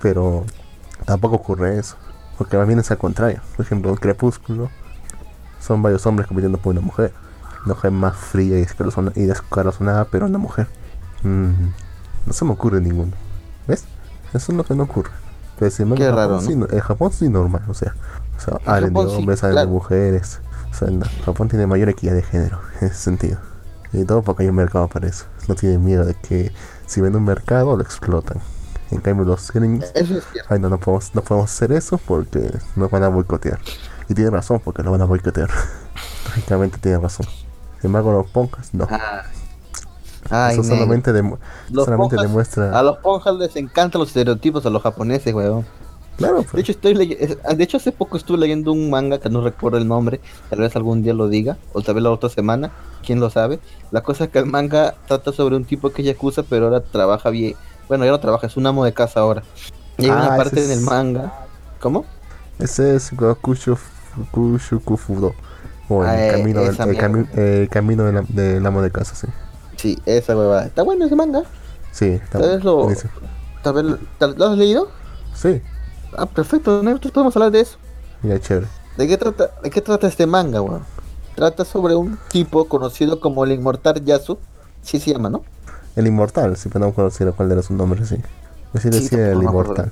[0.00, 0.44] pero
[1.06, 1.96] tampoco ocurre eso,
[2.38, 3.40] porque más bien es al contrario.
[3.56, 4.70] Por ejemplo, en Crepúsculo
[5.60, 7.12] son varios hombres compitiendo por una mujer.
[7.66, 8.66] Una mujer más fría y
[9.16, 10.68] y descorazonada, pero una mujer.
[11.24, 11.52] Mm,
[12.26, 13.12] no se me ocurre ninguno.
[13.66, 13.88] ¿Ves?
[14.34, 15.10] Eso es lo que no ocurre.
[15.58, 16.46] Pero sin embargo, Qué en Japón raro, ¿no?
[16.48, 17.94] sí, no- en Japón sí normal, o sea,
[18.36, 19.56] o sea, de Japón sí, hombres, claro.
[19.60, 20.40] de mujeres.
[20.70, 23.38] O sea, en Japón tiene mayor equidad de género, en ese sentido.
[23.92, 25.26] Y todo porque hay un mercado para eso.
[25.48, 26.50] No tienen miedo de que
[26.86, 28.38] si ven un mercado lo explotan.
[28.90, 30.52] En cambio los gringos, Eso es cierto.
[30.52, 33.58] ay no, no podemos, no podemos hacer eso porque nos van a boicotear.
[34.08, 35.50] Y tiene razón porque lo van a boicotear.
[36.26, 37.26] Lógicamente tiene razón.
[37.80, 38.86] Sin embargo los ponjas no.
[38.90, 39.22] Ah.
[40.32, 41.38] Ay, eso solamente, demu-
[41.70, 42.78] Los solamente ponjas- demuestra...
[42.78, 45.64] A los ponjas les encantan los estereotipos a los japoneses, weón.
[46.16, 49.28] Claro, De pues, hecho, estoy es- de hecho, hace poco estuve leyendo un manga que
[49.30, 50.20] no recuerdo el nombre.
[50.50, 52.70] Tal vez algún día lo diga, o tal vez la otra semana,
[53.04, 53.60] quién lo sabe.
[53.90, 56.80] La cosa es que el manga trata sobre un tipo que es yakuza, pero ahora
[56.80, 57.54] trabaja bien.
[57.88, 59.42] Bueno, ya no trabaja, es un amo de casa ahora.
[59.98, 61.32] Y hay Ah, una parte es- en el manga.
[61.80, 62.04] ¿Cómo?
[62.58, 63.76] ese es Gokushu
[64.30, 65.34] Kushukufudo.
[65.88, 68.90] O el Ah, eh, camino, del, el, cami- el camino del, am- del amo de
[68.90, 69.26] casa, sí.
[69.82, 70.64] Sí, esa huevada.
[70.66, 71.42] Está bueno ese manga.
[71.90, 72.88] Sí, está Tal vez lo-.
[73.64, 74.88] Tal vez, tal- ¿Lo has leído?
[75.34, 75.60] Sí,
[76.16, 77.78] Ah, perfecto, nosotros podemos hablar de eso.
[78.22, 78.66] ya chévere.
[78.96, 80.84] ¿De qué trata, de qué trata este manga, weón?
[81.34, 84.38] Trata sobre un tipo conocido como el inmortal Yasu.
[84.82, 85.42] Sí se llama, ¿no?
[85.96, 88.16] El inmortal, siempre no conocía cuál era su nombre, sí.
[88.70, 89.90] Pues sí Sí, decía el inmortal.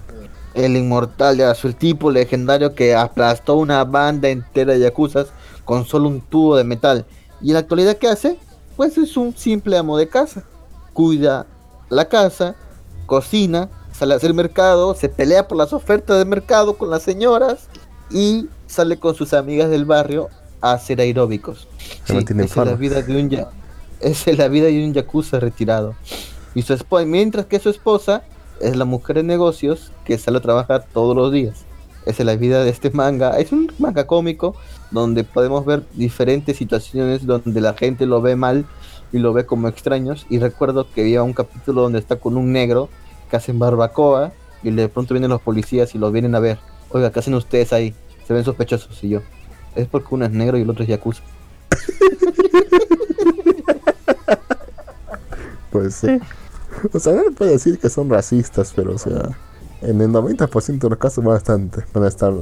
[0.54, 5.28] El inmortal Yasu, el tipo legendario que aplastó una banda entera de yakuzas
[5.64, 7.06] con solo un tubo de metal.
[7.40, 8.38] ¿Y en la actualidad qué hace?
[8.80, 10.42] Pues es un simple amo de casa.
[10.94, 11.44] Cuida
[11.90, 12.54] la casa,
[13.04, 17.68] cocina, sale a hacer mercado, se pelea por las ofertas de mercado con las señoras
[18.10, 20.30] y sale con sus amigas del barrio
[20.62, 21.68] a hacer aeróbicos.
[22.08, 23.50] En esa es la vida de un ya-
[24.00, 25.94] esa es la vida de un yakuza retirado.
[26.54, 28.22] Y su esposa, mientras que su esposa
[28.60, 31.66] es la mujer de negocios que sale a trabajar todos los días.
[32.06, 33.38] Esa es la vida de este manga.
[33.38, 34.56] Es un manga cómico
[34.90, 38.66] donde podemos ver diferentes situaciones donde la gente lo ve mal
[39.12, 40.26] y lo ve como extraños.
[40.28, 42.88] Y recuerdo que había un capítulo donde está con un negro
[43.30, 46.58] que hacen barbacoa y de pronto vienen los policías y los vienen a ver.
[46.90, 47.94] Oiga, ¿qué hacen ustedes ahí?
[48.26, 49.20] Se ven sospechosos y yo.
[49.74, 51.22] Es porque uno es negro y el otro es yakuza.
[55.70, 56.18] Pues sí.
[56.92, 59.36] O sea, no puede decir que son racistas, pero o sea,
[59.82, 62.32] en el 90% de los casos bastante van a estar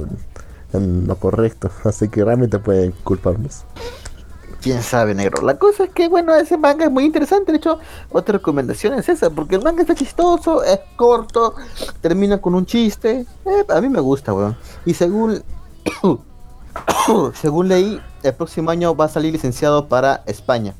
[0.73, 1.69] en lo correcto.
[1.83, 3.63] Así que realmente pueden culparnos.
[4.61, 5.41] Quién sabe, negro.
[5.45, 7.53] La cosa es que, bueno, ese manga es muy interesante.
[7.53, 7.79] De hecho,
[8.11, 11.55] otra recomendación es esa, porque el manga está chistoso, es corto,
[12.01, 13.25] termina con un chiste.
[13.45, 14.57] Eh, a mí me gusta, weón.
[14.85, 15.41] Y según,
[17.35, 20.73] según leí, el próximo año va a salir licenciado para España.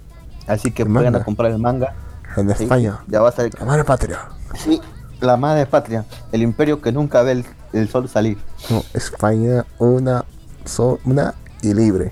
[0.48, 1.94] Así que vayan a comprar el manga.
[2.36, 3.54] En Sí, España, Ya va a salir.
[3.58, 4.20] la madre patria.
[4.56, 4.82] Sí,
[5.22, 8.38] la madre patria, el imperio que nunca ve el, el sol salir.
[8.70, 10.26] No, España, una,
[10.66, 12.12] so- una y libre.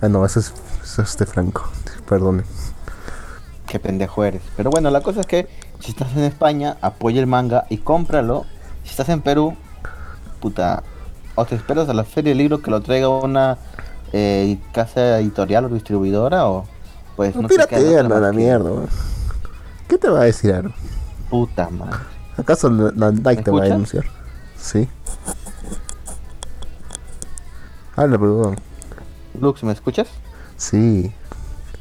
[0.00, 1.68] Ah, no, eso es, eso es de Franco.
[2.08, 2.42] Perdone.
[3.66, 4.42] Qué pendejo eres.
[4.56, 5.48] Pero bueno, la cosa es que
[5.80, 8.44] si estás en España, apoya el manga y cómpralo.
[8.84, 9.54] Si estás en Perú,
[10.40, 10.82] puta,
[11.34, 13.56] o te esperas a la feria del libro que lo traiga una
[14.12, 16.66] eh, casa editorial o distribuidora o
[17.16, 18.70] pues No, no te más la que- mierda.
[18.70, 18.88] weón.
[19.88, 20.74] ¿Qué te va a decir, Aaron?
[21.30, 21.98] Puta madre.
[22.36, 24.04] ¿Acaso la, Nike te va a denunciar?
[24.64, 24.88] Sí.
[27.96, 28.56] Habla, perdón.
[29.38, 30.08] Lux, ¿me escuchas?
[30.56, 31.12] Sí.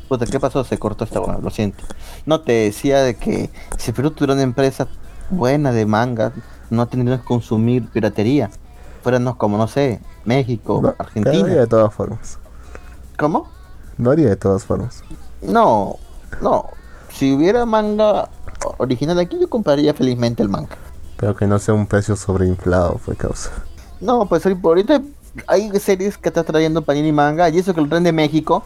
[0.10, 0.64] Puta, ¿qué pasó?
[0.66, 1.84] Se cortó esta hueá, lo siento.
[2.26, 4.88] No, te decía de que si Perú tuviera una empresa
[5.30, 6.34] buena de manga,
[6.70, 8.52] no tendríamos que consumir piratería.
[9.02, 11.48] Fuéramos como, no sé, México, No, haría Argentina.
[11.48, 12.38] de todas formas.
[13.18, 13.50] ¿Cómo?
[13.98, 15.04] Lo haría de todas formas.
[15.42, 15.96] No,
[16.42, 16.66] no.
[17.10, 18.30] Si hubiera manga
[18.78, 20.76] original aquí, yo compraría felizmente el manga.
[21.18, 23.52] Pero que no sea un precio sobreinflado, fue causa.
[24.02, 25.02] No, pues ahorita- ahorita
[25.48, 28.64] hay series que está trayendo Panini Manga y eso que lo traen de México,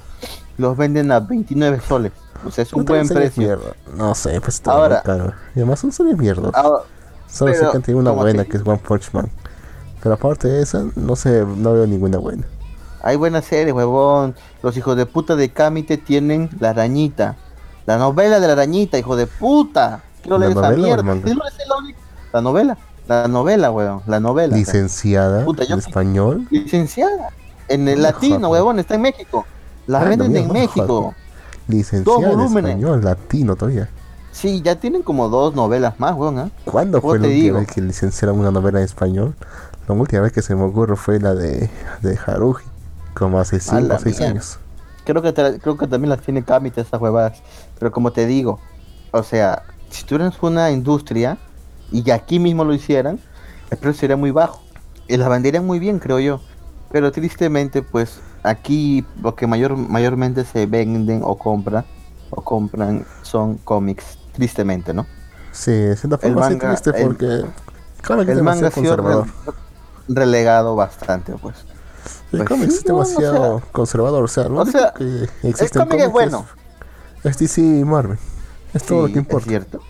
[0.58, 2.12] los venden a 29 soles.
[2.46, 3.42] O sea, es un buen precio.
[3.44, 3.74] mierda.
[3.96, 5.34] No sé, pues está Ahora- muy caro.
[5.56, 6.52] Y además son series mierdas.
[6.56, 6.82] Ah,
[7.30, 9.30] Solo sé pero, que han tenido una buena que es One Punch Man.
[10.02, 12.44] Pero aparte de esa, no sé, no veo ninguna buena.
[13.04, 14.36] hay buenas series, huevón.
[14.64, 17.36] Los hijos de puta de Kamite tienen La Arañita.
[17.86, 20.04] La novela de La Arañita, hijo de puta.
[20.22, 21.14] Quiero ¿La leer esa mierda.
[21.16, 22.00] es la única-
[22.34, 22.78] La novela.
[23.08, 24.02] La novela, huevón.
[24.06, 24.56] La novela.
[24.56, 26.48] Licenciada Puta, en español.
[26.50, 27.30] Licenciada.
[27.70, 29.46] En el No latino, huevón, está en México.
[29.88, 31.14] La Ah, no, venden en México.
[31.68, 32.72] Licenciada en volúmenes.
[32.72, 33.90] español, latino todavía.
[34.32, 36.50] Sí, ya tienen como dos novelas más, weón, ¿ah?
[36.66, 39.36] ¿Cuándo ¿Cómo fue la última vez que licenciaron una novela en español?
[39.88, 41.70] La última vez que se me ocurre fue la de,
[42.02, 42.66] de Haruji,
[43.14, 44.32] como hace 5 la o 6 mierda.
[44.32, 44.60] años.
[45.06, 47.42] Creo que, te- creo que también las tiene Kamite estas huevadas.
[47.80, 48.60] Pero como te digo,
[49.12, 51.38] o sea, si tuvieras una industria
[51.92, 53.20] y que aquí mismo lo hicieran,
[53.70, 54.62] el precio sería muy bajo.
[55.08, 56.42] Y las venderían muy bien, creo yo.
[56.92, 61.86] Pero tristemente, pues aquí lo que mayor, mayormente se venden o compran
[62.30, 65.06] o compran son cómics, tristemente, ¿no?
[65.52, 67.46] Sí, de cierta El forma sí triste el- porque
[68.02, 69.28] claro que es El manga ha sido conservador.
[69.46, 69.54] re-
[70.10, 71.56] relegado bastante, pues.
[72.32, 75.30] El pues cómic sí, es o demasiado conservador, o sea, lo o sea, que El
[75.44, 76.46] existe en cómic es bueno.
[77.24, 78.18] es DC y Marvel.
[78.74, 79.48] Es todo lo Sí, que Es importa.
[79.50, 79.82] cierto.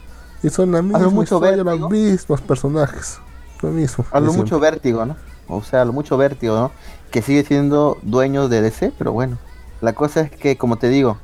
[0.44, 1.90] Y son la misma mucho historia, Vértigo.
[1.90, 3.20] los mismos personajes.
[3.62, 4.06] Lo mismo.
[4.12, 5.16] A lo mucho vértigo, ¿no?
[5.48, 6.72] O sea, a lo mucho vértigo, ¿no?
[7.12, 9.38] Que sigue siendo dueño de DC, pero bueno.
[9.82, 11.18] La cosa es que, como te digo,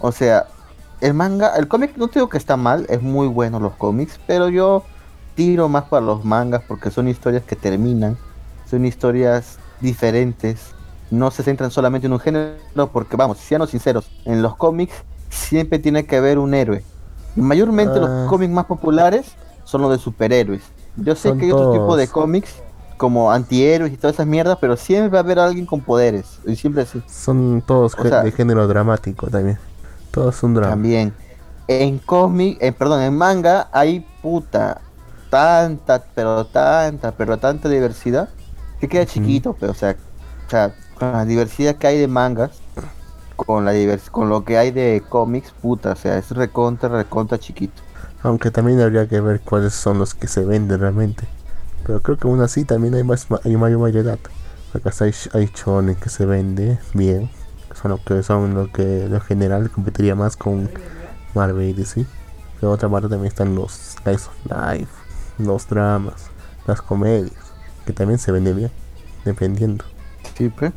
[0.00, 0.46] o sea,
[1.00, 4.18] el manga, el cómic no te digo que está mal, es muy bueno los cómics,
[4.26, 4.82] pero yo
[5.34, 8.16] tiro más para los mangas porque son historias que terminan,
[8.68, 10.74] son historias diferentes,
[11.10, 12.56] no se centran solamente en un género,
[12.92, 14.94] porque vamos, seamos sinceros, en los cómics
[15.28, 16.82] siempre tiene que haber un héroe.
[17.42, 18.00] Mayormente Ah.
[18.00, 19.32] los cómics más populares
[19.64, 20.62] son los de superhéroes.
[20.96, 22.54] Yo sé Son que hay otro tipo de cómics
[22.96, 26.38] como antihéroes y todas esas mierdas, pero siempre va a haber alguien con poderes.
[26.46, 27.00] Y siempre así.
[27.06, 29.58] Son todos O sea- de género dramático también.
[30.10, 30.70] Todos son drama.
[30.70, 31.12] También.
[31.68, 34.80] En cómic, eh, perdón, en manga hay puta
[35.30, 38.28] tanta, pero tanta, pero tanta diversidad
[38.80, 39.94] que queda chiquito, pero o sea,
[40.46, 42.50] o sea, con la diversidad que hay de mangas,
[43.38, 47.38] con la divers con lo que hay de cómics, puta, o sea, es recontra, recontra
[47.38, 47.80] chiquito.
[48.22, 51.28] Aunque también habría que ver cuáles son los que se venden realmente.
[51.86, 54.18] Pero creo que aún así también hay más hay mayor variedad.
[54.84, 57.30] Hasta hay, hay shonen que se vende bien.
[57.70, 60.68] que Son lo que son lo que lo general competiría más con
[61.34, 62.04] Marvel y DC.
[62.60, 64.92] Pero otra parte también están los Slice of Life.
[65.38, 66.26] los dramas,
[66.66, 67.32] las comedias,
[67.86, 68.72] que también se vende bien,
[69.24, 69.84] dependiendo.
[70.36, 70.72] Sí, pe.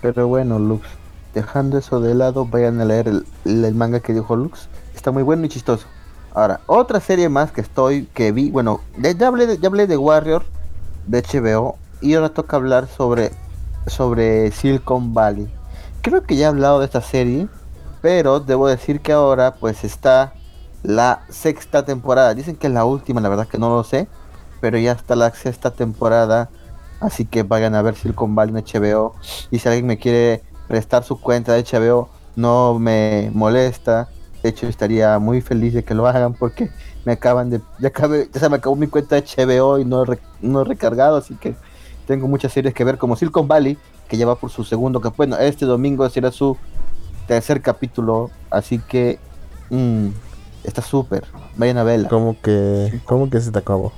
[0.00, 0.86] pero bueno, Lux,
[1.34, 4.68] dejando eso de lado, vayan a leer el, manga que dijo Lux.
[4.94, 5.86] Está muy bueno y chistoso.
[6.32, 9.86] Ahora, otra serie más que estoy, que vi, bueno, ya, ya hablé, de, ya hablé
[9.86, 10.44] de Warrior,
[11.06, 13.32] de HBO, y ahora toca hablar sobre,
[13.86, 15.48] sobre Silicon Valley.
[16.02, 17.48] Creo que ya he hablado de esta serie,
[18.02, 20.34] pero debo decir que ahora pues está
[20.82, 22.34] la sexta temporada.
[22.34, 24.08] Dicen que es la última, la verdad que no lo sé,
[24.60, 26.50] pero ya está la sexta temporada.
[27.00, 29.14] Así que vayan a ver Silicon Valley en HBO.
[29.50, 34.08] Y si alguien me quiere prestar su cuenta de HBO, no me molesta.
[34.42, 36.70] De hecho, estaría muy feliz de que lo hagan porque
[37.04, 37.60] me acaban de.
[37.78, 40.64] Ya, acabé, ya se me acabó mi cuenta de HBO y no re- no he
[40.64, 41.16] recargado.
[41.16, 41.54] Así que
[42.06, 45.00] tengo muchas series que ver, como Silicon Valley, que ya va por su segundo.
[45.00, 46.56] Que bueno, este domingo será su
[47.26, 48.30] tercer capítulo.
[48.50, 49.18] Así que.
[49.70, 50.08] mm,
[50.64, 51.24] está súper.
[51.56, 52.08] Vayan a verla.
[52.08, 53.92] Como que, como que se te acabó.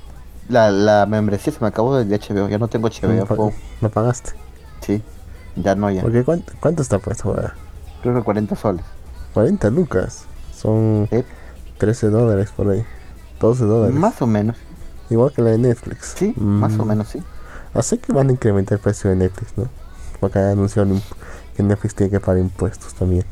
[0.48, 2.48] La, la membresía se me acabó de HBO.
[2.48, 3.26] Ya no tengo ¿No, HBO.
[3.26, 3.52] po.
[3.80, 4.30] no pagaste?
[4.80, 5.02] Sí,
[5.56, 6.02] ya no, ya.
[6.02, 7.54] Porque ¿cuánto, cuánto está puesto ahora?
[8.02, 8.84] Creo que 40 soles.
[9.34, 10.24] 40 lucas.
[10.54, 11.24] Son Sí,
[11.78, 12.84] 13 dólares por ahí.
[13.40, 13.94] 12 dólares.
[13.94, 14.56] más o menos.
[15.10, 16.14] Igual que la de Netflix.
[16.16, 17.22] Sí, más o Mm, menos, sí.
[17.74, 19.68] Así que van a incrementar el precio de Netflix, ¿no?
[20.20, 21.02] Porque han anunciado imp-
[21.56, 23.24] que Netflix tiene que pagar impuestos también.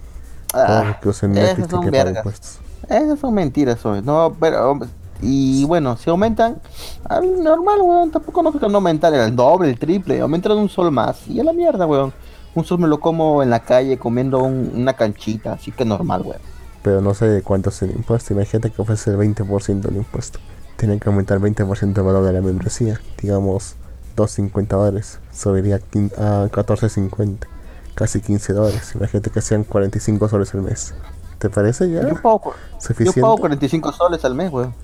[0.52, 2.58] Ah, lo que usen Netflix son tiene que pagar impuestos.
[2.88, 4.02] Esas son mentiras, hoy.
[4.02, 4.78] No, pero.
[5.24, 6.60] Y bueno, si aumentan,
[7.08, 8.10] al normal, weón.
[8.10, 10.20] Tampoco no creo que no aumentar el doble, el triple.
[10.20, 11.26] Aumentan un sol más.
[11.28, 12.12] Y a la mierda, weón.
[12.54, 15.54] Un sol me lo como en la calle comiendo un- una canchita.
[15.54, 16.40] Así que normal, weón.
[16.82, 18.34] Pero no sé cuánto es el impuesto.
[18.34, 20.38] Imagínate que ofrece el 20% del impuesto.
[20.76, 23.00] Tienen que aumentar 20% el valor de la membresía.
[23.22, 23.76] Digamos,
[24.16, 25.18] 2.50 dólares.
[25.32, 27.46] Subiría a quin- a 14.50.
[27.94, 28.92] Casi 15 dólares.
[28.94, 30.94] Imagínate que sean 45 soles al mes.
[31.38, 33.20] ¿Te parece ya Yo pago, yo suficiente?
[33.20, 34.74] pago 45 soles al mes, weón.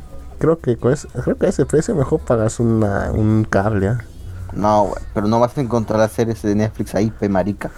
[0.41, 3.89] Creo que con ese, creo que a ese precio mejor pagas una, un cable.
[3.89, 4.05] ¿ah?
[4.53, 4.99] No, weón.
[5.15, 7.71] Pero no vas a encontrar las series de Netflix ahí, pe marica.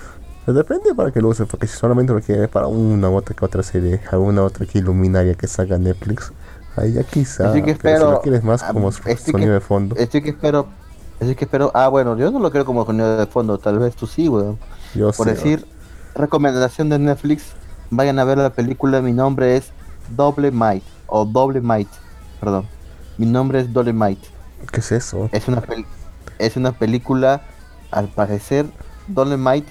[0.45, 3.35] Pues depende para que lo uses, porque si solamente lo quieres para una u otra
[3.37, 6.33] que otra serie, alguna otra que iluminaria que salga Netflix,
[6.77, 7.51] ahí ya quizá.
[7.51, 10.23] Así que pero si lo quieres más ah, como estoy sonido que- de fondo, Estoy
[10.23, 10.67] que espero.
[11.21, 11.71] Estoy que espero.
[11.75, 13.59] Ah, bueno, yo no lo quiero como sonido de fondo.
[13.59, 14.59] Tal vez tú sí, weón.
[14.95, 15.67] yo Por sé, decir,
[16.17, 17.45] recomendación de Netflix,
[17.91, 19.01] vayan a ver la película.
[19.01, 19.71] Mi nombre es
[20.17, 21.89] Doble Might o Doble Might,
[22.43, 22.67] perdón.
[23.19, 24.19] Mi nombre es Doble Might.
[24.73, 25.29] ¿qué es eso?
[25.31, 25.63] Es una
[26.41, 27.43] es una película,
[27.93, 28.67] al parecer,
[29.07, 29.65] Doble Might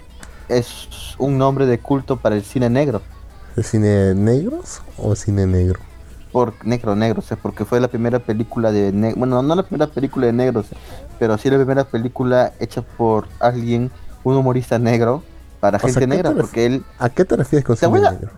[0.48, 3.02] es un nombre de culto para el cine negro.
[3.58, 5.80] ¿Es cine negros o cine negro?
[6.32, 9.20] Por negro, negro, o sea, porque fue la primera película de negros.
[9.20, 10.68] Bueno, no la primera película de negros,
[11.20, 13.92] pero sí la primera película hecha por alguien,
[14.24, 15.24] un humorista negro,
[15.60, 18.32] para gente ¿qué negra, porque él ¿A qué te refieres con cine negro?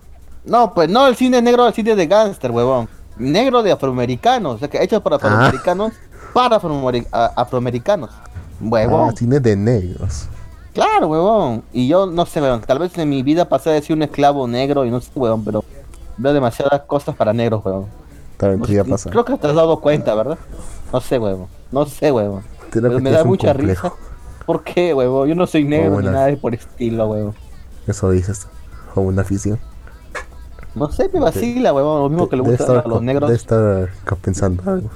[0.44, 2.90] No, pues no el cine negro, el cine de gángster, huevón.
[3.18, 5.94] Negro de afroamericanos, o sea, que hecho para afroamericanos,
[6.34, 8.10] para afroameri- a- afroamericanos.
[8.62, 9.10] Huevón.
[9.10, 10.28] Ah, cine de negros.
[10.74, 11.64] Claro, huevón.
[11.72, 14.48] Y yo no sé, huevón, tal vez en mi vida pasé de ser un esclavo
[14.48, 15.64] negro y no sé, huevón, pero
[16.18, 17.86] veo demasiadas cosas para negros, huevón.
[18.38, 19.12] También podría pasar.
[19.12, 20.38] Creo que te has dado cuenta, ¿verdad?
[20.92, 21.48] No sé, huevón.
[21.72, 22.42] No sé, huevón.
[22.72, 23.90] Pero me da mucha complejo.
[23.90, 23.98] risa.
[24.46, 25.30] ¿Por qué, huevón?
[25.30, 27.36] Yo no soy negro ni nada de por estilo, huevón.
[27.86, 28.48] Eso dices.
[28.96, 29.60] O una afición.
[30.76, 32.04] No sé, me vacila, huevón.
[32.04, 33.30] Lo mismo que le gusta estar a los negros.
[33.30, 34.90] Debe estar compensando algo.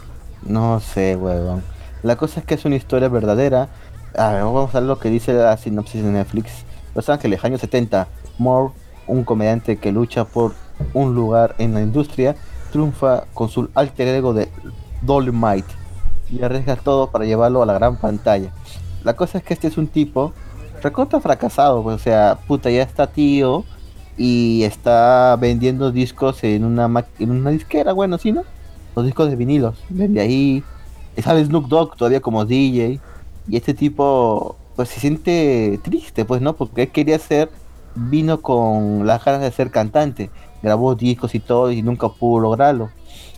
[0.44, 1.62] No sé, huevón.
[2.04, 3.70] La cosa es que es una historia verdadera.
[4.16, 6.66] A ver, vamos a ver lo que dice la sinopsis de Netflix.
[6.96, 8.08] Los Ángeles, años 70.
[8.40, 8.74] Moore,
[9.08, 10.54] un comediante que lucha por
[10.94, 12.36] un lugar en la industria,
[12.72, 14.50] triunfa con su alter ego de
[15.02, 15.68] Dolomite
[16.30, 18.52] y arriesga todo para llevarlo a la gran pantalla.
[19.04, 20.34] La cosa es que este es un tipo
[20.82, 23.64] recontra fracasado, pues, o sea, puta, ya está tío
[24.18, 28.44] y está vendiendo discos en una en una disquera, bueno, sí, ¿no?
[28.96, 30.64] Los discos de vinilos, vende ahí.
[31.24, 33.00] Sale Snoop Dogg todavía como DJ.
[33.48, 36.54] Y este tipo, pues se siente triste, pues, ¿no?
[36.54, 37.50] Porque él quería ser,
[37.96, 40.30] vino con las ganas de ser cantante.
[40.64, 42.90] Grabó discos y todo y nunca pudo lograrlo.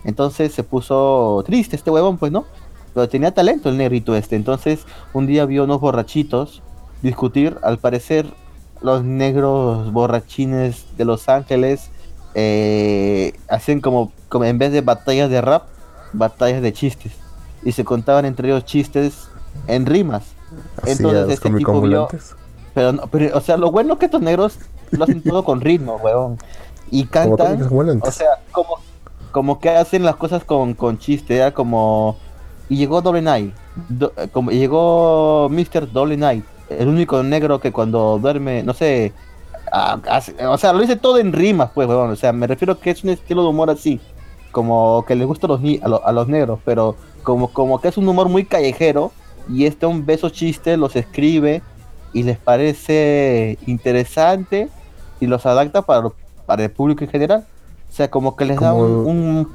[0.06, 2.46] Entonces se puso triste este huevón, pues, ¿no?
[2.94, 4.36] Pero tenía talento el negrito este.
[4.36, 6.62] Entonces un día vio unos borrachitos
[7.02, 7.58] discutir.
[7.64, 8.28] Al parecer
[8.82, 11.90] los negros borrachines de Los Ángeles
[12.36, 15.64] eh, hacían como, como en vez de batallas de rap,
[16.14, 17.14] batallas de chistes.
[17.64, 19.28] Y se contaban entre ellos chistes
[19.68, 20.24] en rimas.
[20.82, 22.08] Así Entonces este tipo vio-.
[22.74, 24.58] Pero, no, pero, o sea, lo bueno es que estos negros
[24.92, 26.38] lo hacen todo con ritmo, weón.
[26.92, 27.58] Y cantan,
[28.08, 28.78] o sea, como,
[29.32, 32.18] como que hacen las cosas con, con chiste, era como...
[32.70, 33.54] Y llegó Doble Night,
[33.90, 35.92] do- como llegó Mr.
[35.92, 39.14] Doble Night, el único negro que cuando duerme, no sé,
[39.72, 42.12] ah, hace- o sea, lo dice todo en rimas, pues, weón.
[42.12, 44.00] O sea, me refiero que es un estilo de humor así.
[44.52, 47.80] como que le gusta a los, ni- a, lo- a los negros, pero como, como
[47.80, 49.12] que es un humor muy callejero
[49.48, 51.62] y este un beso chiste los escribe
[52.14, 54.68] y les parece interesante
[55.20, 56.10] y los adapta para,
[56.48, 57.46] para el público en general.
[57.90, 59.50] O sea, como que les da un-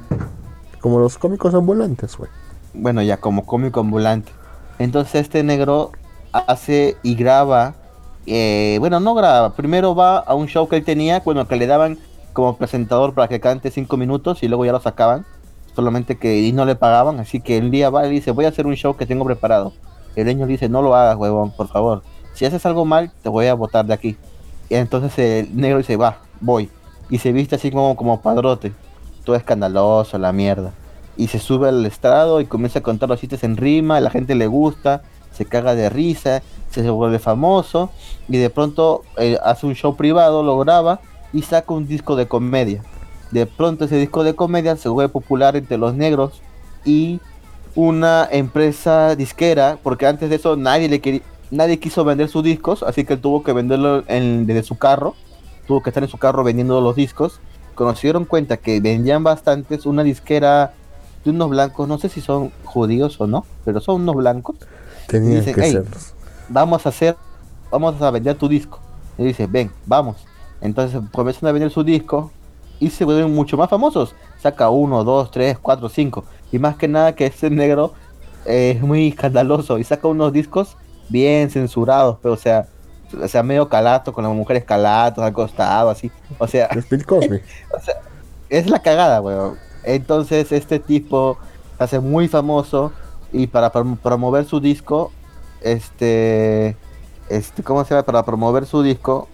[0.79, 2.29] Como los cómicos ambulantes, güey.
[2.73, 4.31] bueno, ya como cómico ambulante.
[4.79, 5.91] Entonces este negro
[6.39, 7.75] hace y graba,
[8.25, 11.67] eh, bueno, no graba, primero va a un show que él tenía, bueno, que le
[11.67, 11.97] daban
[12.33, 15.25] como presentador para que cante cinco minutos y luego ya lo sacaban,
[15.75, 18.49] solamente que y no le pagaban, así que el día va y dice, voy a
[18.49, 19.73] hacer un show que tengo preparado.
[20.15, 22.03] El niño le dice, no lo hagas, huevón, por favor.
[22.33, 24.17] Si haces algo mal, te voy a botar de aquí.
[24.69, 26.69] Y entonces el negro dice, va, voy.
[27.09, 28.73] Y se viste así como, como padrote,
[29.25, 30.73] todo escandaloso, la mierda
[31.17, 34.35] y se sube al estrado y comienza a contar los chistes en rima, la gente
[34.35, 35.03] le gusta,
[35.35, 37.89] se caga de risa, se vuelve famoso
[38.27, 40.99] y de pronto eh, hace un show privado, lo graba
[41.33, 42.83] y saca un disco de comedia.
[43.31, 46.41] De pronto ese disco de comedia se vuelve popular entre los negros
[46.85, 47.19] y
[47.75, 51.21] una empresa disquera, porque antes de eso nadie le quería,
[51.51, 55.13] nadie quiso vender sus discos, así que él tuvo que venderlo en- desde su carro,
[55.67, 57.39] tuvo que estar en su carro vendiendo los discos.
[57.75, 60.73] Cuando se dieron cuenta que vendían bastantes, una disquera
[61.25, 64.55] de unos blancos, no sé si son judíos o no, pero son unos blancos,
[65.07, 65.83] Tenían Dicen, que
[66.49, 67.15] vamos a hacer,
[67.71, 68.79] vamos a vender tu disco.
[69.17, 70.25] Y dice, ven, vamos.
[70.61, 72.31] Entonces comienzan a vender su disco
[72.79, 74.15] y se vuelven mucho más famosos.
[74.41, 76.25] Saca uno, dos, tres, cuatro, cinco.
[76.51, 77.93] Y más que nada que este negro
[78.45, 80.77] eh, es muy escandaloso y saca unos discos
[81.09, 82.67] bien censurados, pero o sea,
[83.21, 86.11] o sea, medio calato, con las mujeres calatos al costado, así.
[86.37, 87.41] O sea, Es Bill Cosby.
[88.49, 89.57] es la cagada, weón.
[89.83, 91.37] Entonces este tipo
[91.77, 92.91] se hace muy famoso
[93.35, 95.11] y para prom- promover su disco,
[95.61, 96.75] este,
[97.29, 98.05] este, ¿cómo se llama?
[98.05, 99.27] Para promover su disco,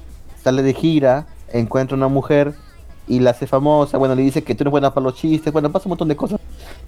[0.44, 2.56] sale de gira, encuentra una mujer
[3.08, 3.98] y la hace famosa.
[3.98, 6.16] Bueno, le dice que tú eres buena para los chistes, bueno, pasa un montón de
[6.16, 6.40] cosas.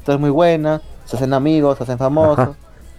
[0.03, 2.55] Tú eres muy buena, se hacen amigos, se hacen famosos Ajá.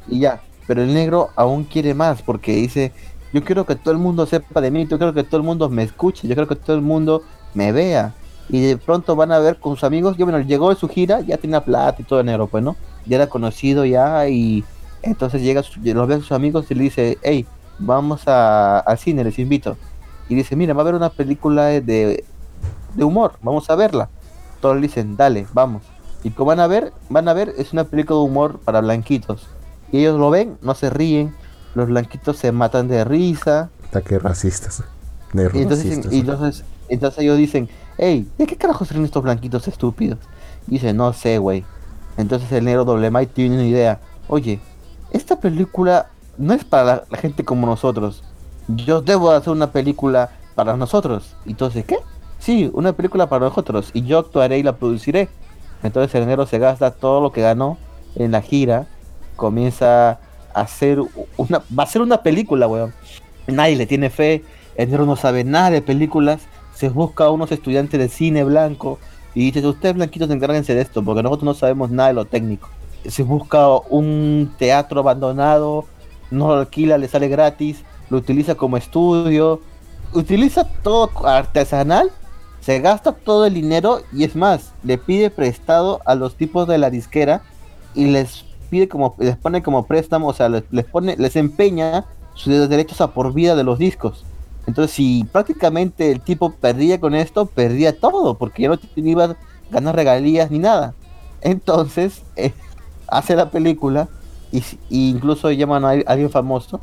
[0.08, 0.40] y ya.
[0.66, 2.92] Pero el negro aún quiere más porque dice,
[3.32, 5.68] yo quiero que todo el mundo sepa de mí, yo quiero que todo el mundo
[5.68, 8.14] me escuche, yo quiero que todo el mundo me vea.
[8.48, 11.20] Y de pronto van a ver con sus amigos, yo bueno, llegó de su gira,
[11.20, 12.76] ya tenía plata y todo de negro, pues, ¿no?
[13.06, 14.64] Ya era conocido ya y
[15.02, 17.46] entonces llega, su- los ve a sus amigos y le dice, hey,
[17.78, 19.76] vamos a, al cine, les invito.
[20.28, 22.24] Y dice, mira, va a haber una película de,
[22.94, 24.08] de humor, vamos a verla.
[24.60, 25.82] Todos le dicen, dale, vamos.
[26.22, 29.46] Y como van a ver, van a ver, es una película de humor para blanquitos.
[29.92, 31.34] Y ellos lo ven, no se ríen,
[31.74, 33.68] los blanquitos se matan de risa.
[33.88, 34.82] Ataques racistas.
[35.52, 36.12] Y entonces, racistas.
[36.12, 40.18] y entonces, entonces ellos dicen, hey, ¿de qué carajos son estos blanquitos estúpidos?
[40.66, 41.64] Y dice, no sé, güey.
[42.16, 44.00] Entonces el negro doble Mike tiene una idea.
[44.28, 44.60] Oye,
[45.10, 48.22] esta película no es para la, gente como nosotros.
[48.68, 51.34] Yo debo hacer una película para nosotros.
[51.44, 51.98] Y entonces, ¿qué?
[52.38, 53.90] Sí, una película para nosotros.
[53.92, 55.28] Y yo actuaré y la produciré.
[55.82, 57.78] Entonces el negro se gasta todo lo que ganó
[58.16, 58.86] en la gira.
[59.36, 60.18] Comienza a
[60.54, 60.98] hacer
[61.36, 61.62] una...
[61.76, 62.92] Va a ser una película, weón.
[63.46, 64.44] Nadie le tiene fe.
[64.76, 66.42] El negro no sabe nada de películas.
[66.74, 68.98] Se busca a unos estudiantes de cine blanco.
[69.34, 71.02] Y dice, ustedes blanquitos encárguense de esto.
[71.02, 72.68] Porque nosotros no sabemos nada de lo técnico.
[73.06, 75.86] Se busca un teatro abandonado.
[76.30, 77.82] No lo alquila, le sale gratis.
[78.10, 79.60] Lo utiliza como estudio.
[80.12, 82.10] Utiliza todo artesanal.
[82.60, 84.00] Se gasta todo el dinero.
[84.12, 87.42] Y es más, le pide prestado a los tipos de la disquera.
[87.94, 90.28] Y les pide como, les pone como préstamo.
[90.28, 94.24] O sea, les, les pone, les empeña sus derechos a por vida de los discos.
[94.66, 99.36] Entonces, si prácticamente el tipo perdía con esto, perdía todo, porque ya no iba a
[99.70, 100.94] ganar regalías ni nada.
[101.40, 102.52] Entonces, eh,
[103.08, 104.08] hace la película
[104.52, 106.80] y, incluso llaman a al- alguien famoso.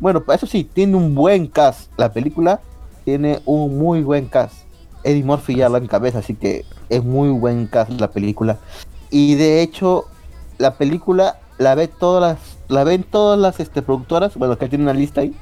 [0.00, 1.90] Bueno, eso sí, tiene un buen cast.
[1.96, 2.60] La película
[3.04, 4.54] tiene un muy buen cast.
[5.02, 8.58] Eddie Murphy ya lo en cabeza, así que es muy buen cast la película.
[9.10, 10.06] Y de hecho,
[10.58, 14.84] la película la ve todas las, la ven todas las este, productoras, bueno, que tiene
[14.84, 15.34] una lista ahí.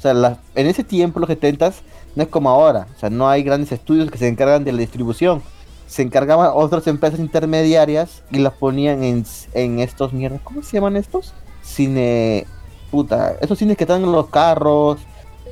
[0.00, 1.72] O sea, la- en ese tiempo, los 70
[2.16, 2.86] no es como ahora.
[2.96, 5.42] O sea, no hay grandes estudios que se encargan de la distribución.
[5.86, 10.40] Se encargaban otras empresas intermediarias y las ponían en, en estos mierdas.
[10.42, 11.34] ¿Cómo se llaman estos?
[11.62, 12.46] Cine.
[12.90, 13.34] Puta.
[13.42, 15.00] Esos cines que están en los carros,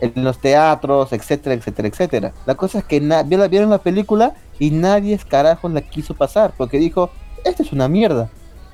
[0.00, 2.32] en los teatros, etcétera, etcétera, etcétera.
[2.46, 6.54] La cosa es que vieron vieron la película y nadie carajos la quiso pasar.
[6.56, 7.10] Porque dijo,
[7.44, 8.30] esta es una mierda.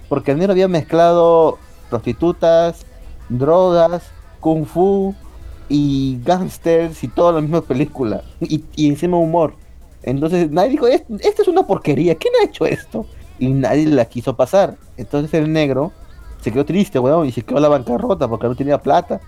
[0.08, 1.58] Porque el negro había mezclado
[1.90, 2.86] prostitutas,
[3.28, 4.04] drogas,
[4.38, 5.14] kung fu
[5.68, 8.22] y gangsters y toda la misma película.
[8.40, 9.54] Y, y encima humor.
[10.02, 13.06] Entonces nadie dijo, "Es- esta es una porquería, ¿quién ha hecho esto?
[13.38, 14.76] Y nadie la quiso pasar.
[14.96, 15.92] Entonces el negro
[16.40, 19.20] se quedó triste, weón, y se quedó a la bancarrota porque no tenía plata.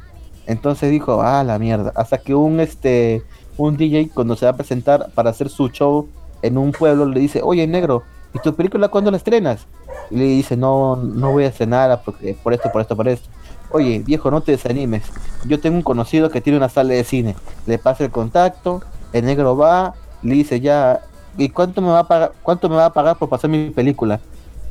[0.47, 1.93] Entonces dijo, ah, la mierda.
[1.97, 3.23] Hasta que un este
[3.59, 6.09] un DJ cuando se va a presentar para hacer su show
[6.43, 8.03] en un pueblo le dice, oye negro,
[8.35, 9.67] ¿y tu película cuándo la estrenas?
[10.11, 13.29] Y le dice, no, no voy a estrenarla porque, por esto, por esto, por esto.
[13.71, 15.05] Oye, viejo, no te desanimes.
[15.45, 17.37] Yo tengo un conocido que tiene una sala de cine.
[17.67, 21.01] Le pasa el contacto, el negro va, le dice ya,
[21.37, 24.21] ¿y cuánto me va a pagar, cuánto me va a pagar por pasar mi película?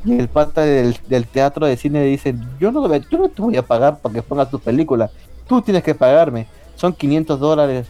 [0.04, 3.56] Y el pata del, teatro de cine le dice, yo no, yo no te voy
[3.56, 5.10] a pagar para que pongas tu película.
[5.48, 6.46] Tú tienes que pagarme.
[6.76, 7.88] Son 500 dólares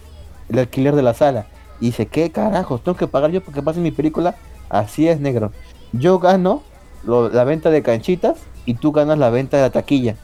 [0.49, 1.45] el alquiler de la sala.
[1.79, 2.83] Y dice, ¿qué carajos?
[2.83, 4.35] ¿Tengo que pagar yo porque pase mi película?
[4.69, 5.51] Así es, negro.
[5.93, 6.63] Yo gano
[7.05, 10.15] la venta de canchitas y tú ganas la venta de la taquilla.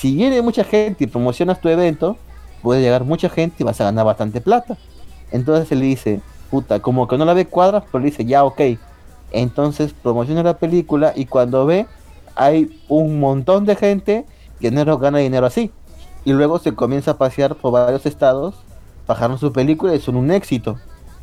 [0.00, 2.16] Si viene mucha gente y promocionas tu evento,
[2.62, 4.78] puede llegar mucha gente y vas a ganar bastante plata.
[5.30, 8.62] Entonces él dice, puta, como que no la ve cuadras, pero le dice, ya, ok.
[9.30, 11.86] Entonces promociona la película y cuando ve,
[12.34, 14.24] hay un montón de gente
[14.58, 15.70] que negro gana dinero así.
[16.24, 18.54] Y luego se comienza a pasear por varios estados,
[19.06, 20.78] bajaron su película y son un éxito.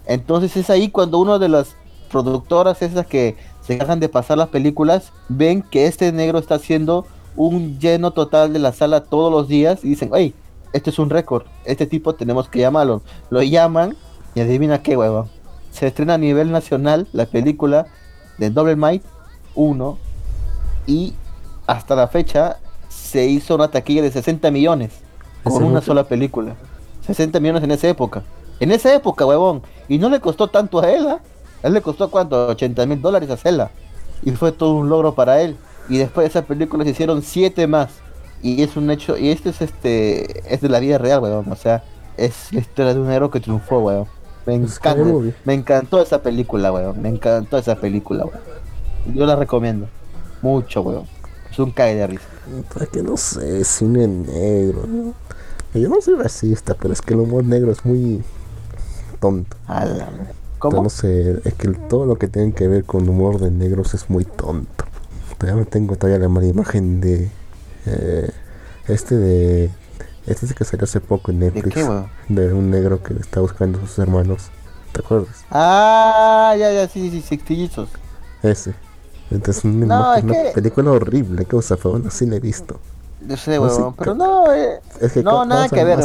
[0.05, 1.75] Entonces es ahí cuando uno de las
[2.11, 7.07] productoras esas que se encargan de pasar las películas ven que este negro está haciendo
[7.37, 10.33] un lleno total de la sala todos los días y dicen, hey,
[10.73, 13.01] este es un récord, este tipo tenemos que llamarlo.
[13.29, 13.95] Lo llaman
[14.35, 15.29] y adivina qué, huevón.
[15.71, 17.87] Se estrena a nivel nacional la película
[18.37, 19.03] de Double Might
[19.55, 19.97] 1
[20.87, 21.13] y
[21.67, 22.57] hasta la fecha
[22.89, 24.91] se hizo una taquilla de 60 millones
[25.43, 26.55] con ¿Ese una sola película.
[27.05, 28.23] 60 millones en esa época.
[28.59, 29.61] En esa época, huevón.
[29.87, 31.07] Y no le costó tanto a él.
[31.07, 31.19] A
[31.63, 32.47] él le costó cuánto?
[32.47, 33.71] 80 mil dólares hacerla.
[34.23, 35.55] Y fue todo un logro para él.
[35.89, 37.89] Y después de esa película se hicieron siete más.
[38.41, 41.51] Y es un hecho, y este es este, es de la vida real, weón.
[41.51, 41.83] O sea,
[42.17, 44.05] es la historia de un héroe que triunfó, weón.
[44.45, 44.95] Me encanta,
[45.43, 47.01] me encantó esa película, weón.
[47.01, 48.39] Me encantó esa película, weón.
[49.15, 49.87] Yo la recomiendo.
[50.41, 51.05] Mucho, weón.
[51.51, 52.25] Es un cae de risa.
[52.73, 54.85] Para que no sé, cine negro.
[54.87, 55.13] ¿no?
[55.73, 58.23] Yo no soy racista, pero es que el humor negro es muy
[59.19, 59.57] tonto.
[59.67, 60.11] A la- Yo
[60.59, 60.83] ¿Cómo?
[60.83, 64.09] No sé, es que todo lo que tiene que ver con humor de negros es
[64.09, 64.85] muy tonto.
[65.37, 67.29] Todavía me tengo todavía la mala imagen de
[67.85, 68.29] eh,
[68.87, 69.65] este de
[70.25, 72.09] este es el que salió hace poco en ¿De Netflix qué, weón?
[72.27, 74.49] de un negro que está buscando a sus hermanos.
[74.91, 75.45] ¿Te acuerdas?
[75.51, 77.89] Ah, ya, ya, sí, sí, sextillizos.
[78.43, 78.73] Ese.
[79.31, 82.39] Entonces una, No, es una que- película horrible, que usa fue bueno, sí la he
[82.39, 82.79] visto.
[83.25, 83.81] Yo sé, No, sí.
[83.97, 85.99] Pero no, eh, Es que no, nada que ver,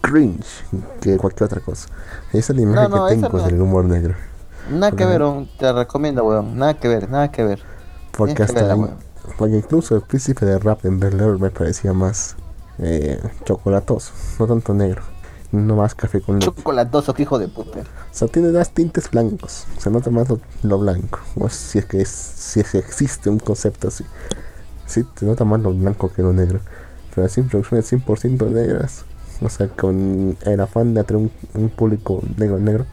[0.00, 0.64] cringe
[1.00, 1.88] que cualquier otra cosa.
[2.32, 4.14] Esa es la imagen no, que tengo del humor negro.
[4.70, 5.22] Nada que ver.
[5.58, 6.56] Te recomiendo, weón.
[6.58, 7.60] Nada que ver, nada que ver.
[8.16, 8.80] Porque hasta ahí-
[9.38, 12.36] porque incluso el príncipe de rap en Air me parecía más
[12.78, 15.02] eh, chocolatoso, no tanto negro,
[15.52, 16.46] no más café con leche.
[16.46, 17.80] Chocolatoso, que hijo de puta.
[17.80, 21.20] O sea, tiene más tintes blancos, se nota más lo, lo blanco.
[21.36, 24.04] O si es que es, si es que existe un concepto así.
[24.86, 26.60] Sí, se nota más lo blanco que lo negro.
[27.14, 29.04] Pero así producciones 100% negras,
[29.42, 32.86] o sea, con el afán de atraer un, un público negro negro.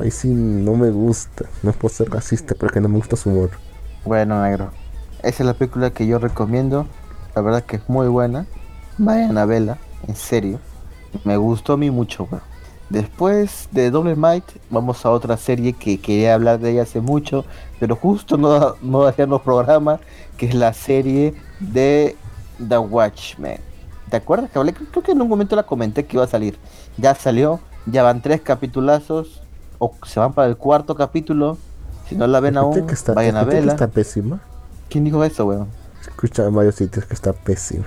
[0.00, 3.16] Ahí sí no me gusta, no es por ser racista, pero que no me gusta
[3.16, 3.50] su humor.
[4.06, 4.70] Bueno, negro.
[5.24, 6.86] Esa es la película que yo recomiendo.
[7.34, 8.46] La verdad que es muy buena.
[8.98, 10.60] Vayan a verla, en serio.
[11.24, 12.42] Me gustó a mí mucho, weón.
[12.88, 17.44] Después de Double Might, vamos a otra serie que quería hablar de ella hace mucho,
[17.80, 19.98] pero justo no, no hacían los programas,
[20.36, 22.14] que es la serie de
[22.68, 23.58] The Watchmen.
[24.08, 24.72] ¿Te acuerdas que hablé?
[24.72, 26.56] Creo que en un momento la comenté que iba a salir.
[26.96, 29.42] Ya salió, ya van tres capitulazos,
[29.80, 31.58] o se van para el cuarto capítulo.
[32.08, 33.72] Si no la ven aún, que está, vayan a verla.
[33.72, 34.40] está pésima.
[34.88, 35.68] ¿Quién dijo eso, weón?
[36.00, 37.86] Escucha en varios sitios que está pésima.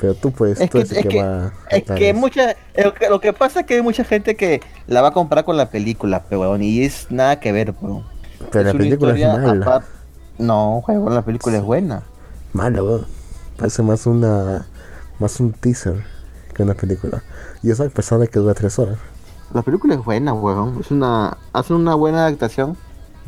[0.00, 2.94] Pero tú puedes, Es tú que, es que que, va a es que mucha, lo
[2.94, 5.56] que, lo que pasa es que hay mucha gente que la va a comprar con
[5.56, 8.04] la película, pero weón, y es nada que ver, weón.
[8.52, 9.82] Pero la película es mala.
[10.38, 12.02] No, weón, la película es buena.
[12.52, 13.06] Mala, weón.
[13.56, 14.66] Parece más una.
[15.18, 16.04] Más un teaser
[16.54, 17.22] que una película.
[17.62, 18.98] Y eso a pesar de que dura tres horas.
[19.52, 20.78] La película es buena, weón.
[20.80, 22.76] Es una, hacen una buena adaptación.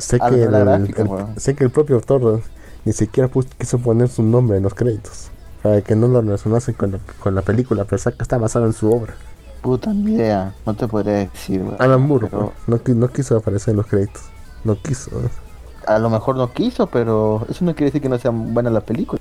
[0.01, 1.05] Sé A que, el, gráfica,
[1.37, 2.43] sé que el propio autor
[2.85, 5.29] ni siquiera puso- quiso poner su nombre en los créditos.
[5.63, 8.73] Para que no lo relacionasen con la, con la película, pero saca está basado en
[8.73, 9.15] su obra.
[9.63, 11.63] Puta ni idea, no te podría decir.
[11.79, 14.23] Alan Moore, Pero no, no quiso aparecer en los créditos.
[14.65, 15.11] No quiso.
[15.87, 18.81] a lo mejor no quiso, pero eso no quiere decir que no sea buena la
[18.81, 19.21] película.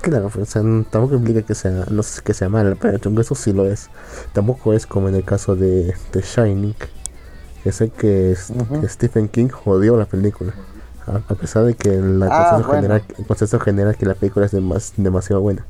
[0.00, 3.34] Claro, pues, o sea, tampoco implica que sea, no sé, que sea mala, pero eso
[3.34, 3.88] sí lo es.
[4.32, 6.74] Tampoco es como en el caso de, de Shining,
[7.64, 8.80] que que, es- Ujú.
[8.80, 10.54] que Stephen King jodió la película.
[11.06, 12.72] A, a pesar de que la Ah, consenso, bueno.
[12.72, 15.64] general, el consenso general que la película es demas- demasiado buena,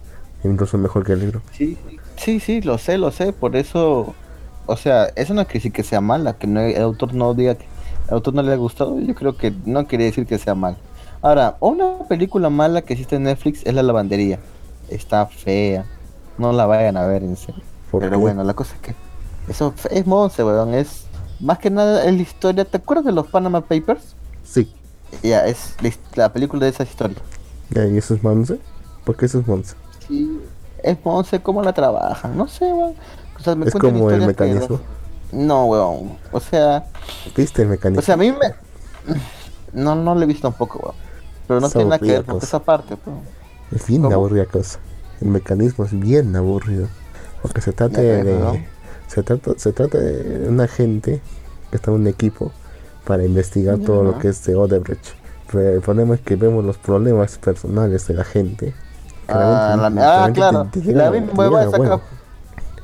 [0.45, 1.43] incluso mejor que el libro.
[1.53, 1.77] Sí,
[2.17, 4.15] sí, sí, lo sé, lo sé, por eso,
[4.67, 7.55] o sea, eso no quiere decir que sea mala, que no, el autor no diga
[7.57, 7.65] que
[8.09, 10.77] el autor no le ha gustado, yo creo que no quiere decir que sea mal.
[11.23, 14.39] Ahora, una película mala que existe en Netflix es La Lavandería,
[14.89, 15.85] está fea,
[16.39, 17.63] no la vayan a ver en serio.
[17.91, 18.17] ¿Por Pero qué?
[18.19, 18.95] bueno, la cosa es que
[19.49, 21.08] eso es monce, weón, es
[21.41, 24.15] más que nada es la historia, ¿te acuerdas de los Panama Papers?
[24.45, 24.73] Sí,
[25.23, 25.75] Ya, es
[26.15, 27.17] la, película de esa historia.
[27.71, 28.59] Ya, ¿Y eso es Monse?
[29.05, 29.75] ¿Por qué eso es Monse?
[30.07, 30.41] Sí.
[30.83, 30.97] Es
[31.29, 32.95] sé cómo la trabajan, no sé, weón.
[33.39, 34.81] O sea, me Es como el que- mecanismo.
[35.33, 36.19] No, weón.
[36.33, 36.85] O sea,
[37.37, 38.01] ¿Viste el mecanismo?
[38.01, 38.55] o sea, a mí me...
[39.73, 40.95] No, no le he visto tampoco, weón.
[41.47, 43.21] Pero no Es tiene nada que ver con esa parte, weón.
[43.73, 44.15] es bien ¿cómo?
[44.15, 44.79] aburrida cosa.
[45.21, 46.87] El mecanismo es bien aburrido.
[47.43, 48.65] Porque se trata de...
[49.09, 51.21] Se trata, se trata de una gente
[51.71, 52.53] que está en un equipo
[53.05, 55.07] para investigar todo lo que es de Odebrecht.
[55.51, 58.75] Pero el problema es que vemos los problemas personales de la gente.
[59.29, 60.65] Ah, la- ah, claro.
[60.71, 62.01] te- te llegan La misma saca-.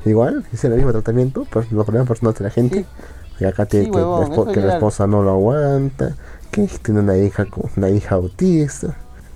[0.05, 2.79] Igual, es el mismo tratamiento, pero los problemas personales de la gente.
[2.79, 3.43] Sí.
[3.43, 6.15] Y acá Sí, que, huevón, la que la esposa no lo aguanta,
[6.51, 7.45] que tiene una hija
[7.75, 8.95] una hija autista,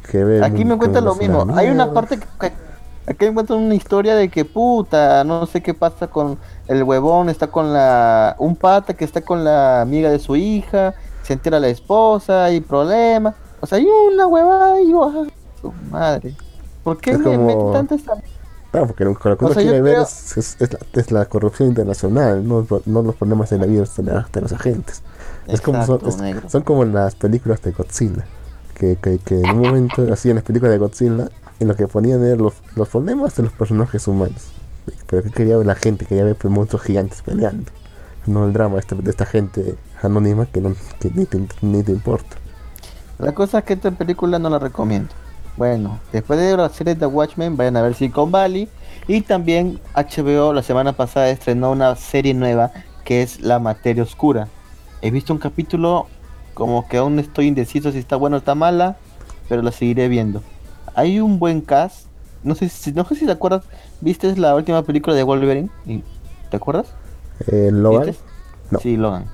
[0.09, 1.45] que ve Aquí me mundo cuentan lo mismo.
[1.55, 2.25] Hay una parte que,
[3.17, 6.37] me cuentan una historia de que puta, no sé qué pasa con
[6.67, 10.93] el huevón, está con la un pata que está con la amiga de su hija,
[11.23, 13.35] se entera la esposa, hay problemas.
[13.61, 15.25] O sea, hay una huevada y yo, ah,
[15.61, 16.33] su madre.
[16.83, 18.13] ¿Por qué Es me como- tanta esta
[18.71, 20.71] Claro, porque lo, lo que O uno sea, yo quiere ver creo- es, es- es
[20.73, 25.01] la, es la corrupción internacional, no, no los problemas de la vida de, los agentes.
[25.47, 28.25] Es como son, como las películas de Godzilla,
[28.75, 31.29] que, que, que en un momento hacían las películas de Godzilla
[31.59, 34.51] en lo que ponían eran los, los problemas de los personajes humanos.
[35.07, 37.71] Pero que quería ver la gente, quería ver pues, monstruos gigantes peleando.
[38.25, 41.91] No el drama este- de esta gente anónima que, no, que ni, te, ni te
[41.91, 42.35] importa.
[43.17, 45.09] La cosa es que esta película no la recomiendo.
[45.57, 48.69] Bueno, después de la serie de Watchmen, vayan a ver Silicon Valley.
[49.07, 52.71] Y también HBO la semana pasada estrenó una serie nueva
[53.03, 54.47] que es La Materia Oscura.
[55.01, 56.07] He visto un capítulo
[56.53, 58.97] como que aún estoy indeciso si está bueno o está mala,
[59.47, 60.43] pero la seguiré viendo.
[60.99, 62.07] Hay un buen cast.
[62.43, 63.63] No sé si, no sé si te acuerdas,
[64.01, 65.69] ¿viste la última película de Wolverine?
[65.85, 66.03] ¿Y-
[66.49, 66.87] ¿Te acuerdas?
[67.47, 68.15] Eh, Logan.
[68.81, 69.25] Sí, Logan.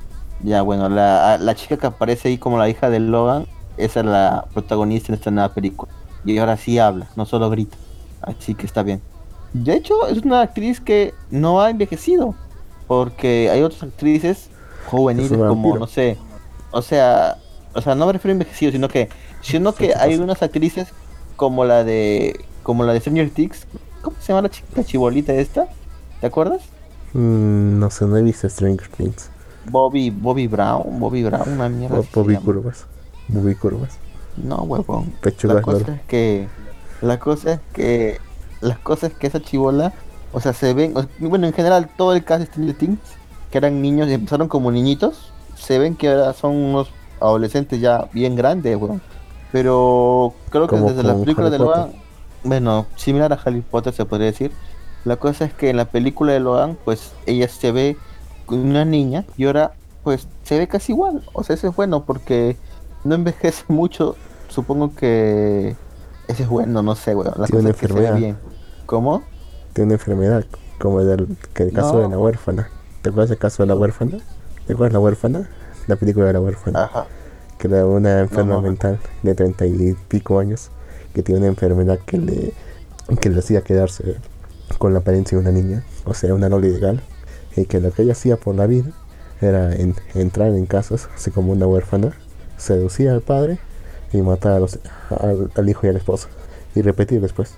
[0.43, 3.47] Ya, bueno, la, la chica que aparece ahí como la hija de Logan,
[3.77, 5.91] esa es la protagonista en esta nueva película.
[6.23, 7.77] Y ahora sí habla, no solo grita.
[8.21, 9.01] Así que está bien.
[9.53, 12.35] De hecho, es una actriz que no ha envejecido.
[12.87, 14.49] Porque hay otras actrices
[14.87, 16.17] juveniles como, no sé.
[16.71, 17.37] O sea,
[17.73, 19.09] o sea, no me refiero a envejecido, sino que,
[19.41, 20.89] sino que ¿Qué hay unas actrices
[21.35, 23.67] como la de, como la de Stranger Things.
[24.01, 25.67] ¿Cómo se llama la chica chibolita esta?
[26.21, 26.61] ¿Te acuerdas?
[27.13, 29.29] mm, no sé, no he visto Stranger Things.
[29.69, 32.01] Bobby, Bobby Brown, Bobby Brown, una mierda.
[32.13, 32.37] Bobby.
[32.37, 32.85] Curvas.
[33.27, 33.97] Bobby Curvas.
[34.37, 35.11] No, huevón.
[35.21, 36.47] Pechugas La cosa es que,
[37.01, 38.19] la cosa es que,
[38.61, 39.93] las cosas que esa chivola,
[40.33, 42.99] o sea, se ven, o- bueno, en general todo el cast de Stranger Things,
[43.51, 48.07] que eran niños y empezaron como niñitos, se ven que ahora son unos adolescentes ya
[48.13, 49.01] bien grandes, weón.
[49.55, 51.59] Pero creo que desde la película de.
[51.59, 51.93] Logan,
[52.43, 54.51] bueno, similar a Harry Potter se podría decir.
[55.05, 57.95] La cosa es que en la película de Logan, pues ella se ve
[58.45, 59.71] con una niña y ahora
[60.03, 61.23] pues se ve casi igual.
[61.31, 62.57] O sea, eso es bueno porque
[63.05, 64.17] no envejece mucho.
[64.49, 65.77] Supongo que
[66.27, 67.33] ese es bueno, no sé, weón.
[67.37, 68.17] La Tiene cosa una es que se ve enfermedad.
[68.19, 68.37] bien.
[68.85, 69.23] ¿Cómo?
[69.71, 70.45] Tiene una enfermedad,
[70.81, 71.99] como el, que el caso No.
[72.01, 72.67] de la huérfana.
[73.01, 74.17] ¿Te acuerdas del caso de la huérfana?
[74.67, 75.49] ¿Te acuerdas de la huérfana?
[75.87, 76.83] La película de la huérfana.
[76.83, 77.05] Ajá.
[77.57, 78.61] Que era una enferma no.
[78.61, 80.69] mental de treinta y pico años
[81.13, 82.53] que tiene una enfermedad que le,
[83.21, 84.15] que le hacía quedarse
[84.77, 87.01] con la apariencia de una niña, o sea, una no legal.
[87.55, 88.91] Y que lo que ella hacía por la vida
[89.41, 92.11] era en- entrar en casas, así como una huérfana,
[92.57, 93.59] seducir al padre
[94.11, 94.79] y matar a los-
[95.09, 96.27] al, al hijo y a la esposa.
[96.75, 97.53] Y repetir después.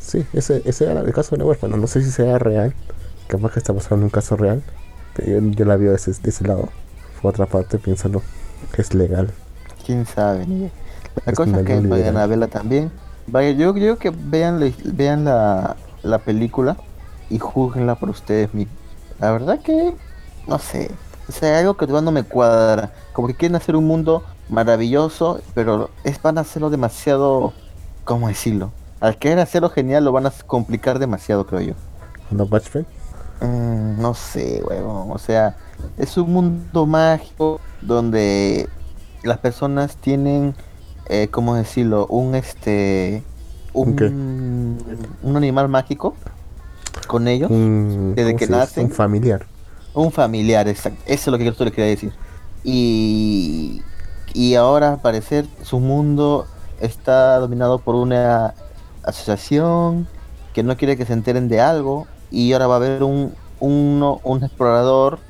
[0.00, 1.76] Sí, ese, ese era el caso de la huérfana.
[1.76, 2.74] No sé si sea real.
[3.28, 4.62] Capaz que está pasando un caso real.
[5.14, 6.68] Pero yo, yo la veo de ese, de ese lado.
[7.20, 8.20] Por otra parte, piénsalo.
[8.76, 9.30] Es legal.
[9.84, 10.46] Quién sabe.
[10.46, 10.70] ni idea.
[11.26, 12.90] La Es cosa es que vayan a verla también.
[13.26, 16.76] Vaya, yo yo creo que vean, la- vean la, la película
[17.30, 18.76] y juzguenla por ustedes mismos.
[19.20, 19.94] La verdad que,
[20.46, 20.90] no sé.
[21.28, 22.92] O sea, algo que todavía no me cuadra.
[23.12, 27.52] Como que quieren hacer un mundo maravilloso, pero es, van a hacerlo demasiado.
[28.04, 28.72] ¿Cómo decirlo?
[29.00, 31.74] Al querer hacerlo genial, lo van a complicar demasiado, creo yo.
[32.30, 32.86] ¿No, Watchmen?
[33.42, 35.10] Mm, no sé, huevón.
[35.10, 35.56] O sea,
[35.98, 38.68] es un mundo mágico donde
[39.22, 40.54] las personas tienen,
[41.06, 42.06] eh, ¿cómo decirlo?
[42.06, 43.22] Un este,
[43.72, 44.78] ¿Un
[45.22, 46.14] un, animal mágico
[47.06, 48.84] con ellos, Desde ¿cómo que nacen.
[48.86, 49.46] Un familiar.
[49.94, 51.00] un familiar, exacto.
[51.06, 52.12] Eso es lo que yo le quería decir.
[52.64, 53.82] Y
[54.34, 56.46] y ahora al parecer su mundo
[56.80, 58.54] está dominado por una
[59.02, 60.08] asociación
[60.54, 64.40] que no quiere que se enteren de algo y ahora va a haber un un
[64.42, 65.20] explorador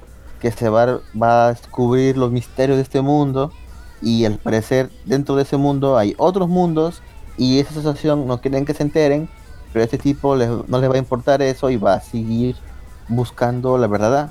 [0.41, 3.53] que se va, a- va a descubrir los misterios de este mundo
[4.01, 7.03] y al parecer dentro de ese mundo hay otros mundos
[7.37, 9.29] y esa asociación no quieren que se enteren
[9.73, 12.57] pero a este tipo le- no le va a importar eso y va a seguir
[13.09, 14.31] buscando la verdad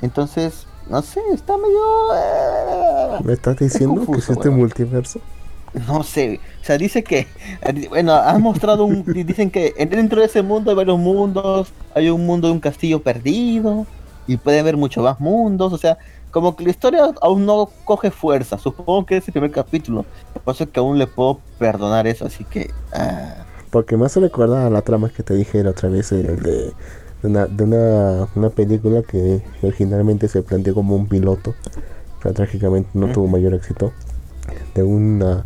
[0.00, 1.78] entonces no sé está medio
[2.16, 4.60] eh, ¿Me estás diciendo que confuso, este weón.
[4.60, 5.20] multiverso?
[5.88, 7.26] No sé, o sea, dice que,
[7.88, 12.26] bueno, han mostrado un, dicen que dentro de ese mundo hay varios mundos, hay un
[12.26, 13.86] mundo de un castillo perdido,
[14.26, 15.98] y puede haber muchos más mundos, o sea,
[16.30, 20.04] como que la historia aún no coge fuerza, supongo que es el primer capítulo,
[20.44, 24.20] por eso es que aún le puedo perdonar eso, así que, ah, Porque me hace
[24.20, 26.72] recordar a la trama que te dije la otra vez, el de,
[27.22, 31.54] de una, de una, una película que originalmente se planteó como un piloto,
[32.22, 33.92] pero trágicamente no tuvo mayor éxito,
[34.74, 35.44] de, una,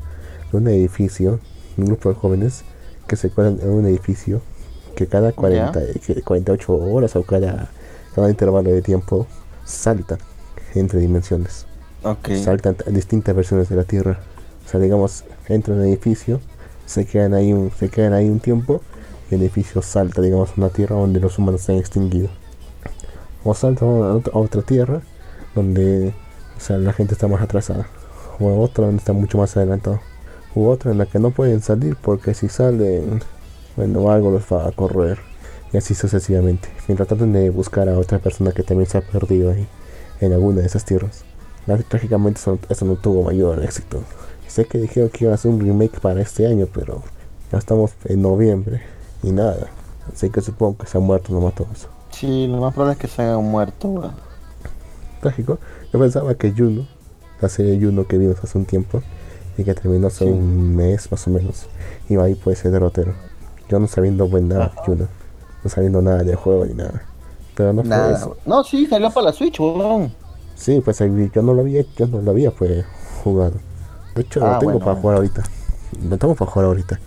[0.57, 1.41] de un edificio,
[1.77, 2.65] un grupo de jóvenes
[3.07, 4.41] que se cuelan en un edificio
[4.95, 7.71] que cada 40, que 48 horas o cada,
[8.15, 9.27] cada intervalo de tiempo
[9.65, 10.19] saltan
[10.75, 11.67] entre dimensiones.
[12.03, 14.21] ok, saltan a distintas versiones de la Tierra.
[14.65, 16.41] O sea, digamos, entran en el edificio,
[16.87, 18.81] se quedan ahí un, se quedan ahí un tiempo,
[19.31, 22.29] y el edificio salta, digamos, a una Tierra donde los humanos se han extinguido.
[23.45, 25.03] O salta a otra, a otra Tierra
[25.55, 26.13] donde
[26.57, 27.87] o sea, la gente está más atrasada.
[28.41, 30.01] O a otra donde está mucho más adelantado.
[30.57, 33.21] U otra en la que no pueden salir porque si salen,
[33.77, 35.19] bueno, algo los va a correr.
[35.73, 36.69] Y así sucesivamente.
[36.89, 39.69] Mientras tratan de buscar a otra persona que también se ha perdido ahí,
[40.21, 41.25] en alguna de esas tierras.
[41.89, 44.03] Trágicamente eso, eso no tuvo mayor éxito.
[44.47, 47.03] Sé que dijeron que iban a hacer un remake para este año, pero
[47.53, 48.81] ya estamos en noviembre
[49.23, 49.67] y nada.
[50.11, 51.89] Así que supongo que se ha muerto nomás todo eso.
[52.11, 54.15] sí, lo más probable es que se hayan muerto, weón.
[55.21, 55.59] Trágico.
[55.93, 56.87] Yo pensaba que Juno,
[57.41, 59.03] la serie Juno que vimos hace un tiempo
[59.59, 60.31] y que terminó hace Sí.
[60.31, 61.67] un mes más o menos,
[62.09, 63.15] iba ahí pues ese derrotero.
[63.69, 65.09] Yo no sabiendo nada de Juno,
[65.65, 67.03] no sabiendo nada del juego ni nada.
[67.55, 68.27] Pero no fue Nada, eso.
[68.27, 68.39] weón.
[68.47, 70.13] no, sí, salió para la Switch, weón.
[70.55, 72.85] Sí, pues yo no lo había, yo no lo había pues
[73.25, 73.55] jugado.
[74.15, 75.01] De hecho Ah, lo tengo bueno, para bueno.
[75.03, 75.43] jugar ahorita.
[76.09, 77.01] Lo tengo para jugar ahorita.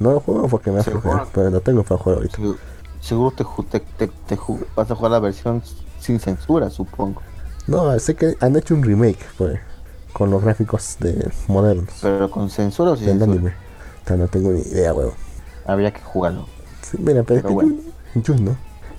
[0.00, 2.38] No lo juego porque me hace jugar, pero lo tengo para jugar ahorita.
[3.00, 3.44] Seguro, te,
[3.80, 4.38] te, te, te
[4.76, 5.62] vas a jugar la versión
[6.00, 7.20] sin censura, supongo.
[7.66, 9.58] No, sé que han hecho un remake pues
[10.12, 13.32] con los gráficos de modernos Pero con censura o sin censura.
[13.32, 13.50] anime.
[14.04, 15.12] O sea, no tengo ni idea, weón.
[15.66, 16.46] Habría que jugarlo.
[16.82, 17.74] Sí, mira, pero, es Pero que bueno.
[18.14, 18.56] Juno, Juno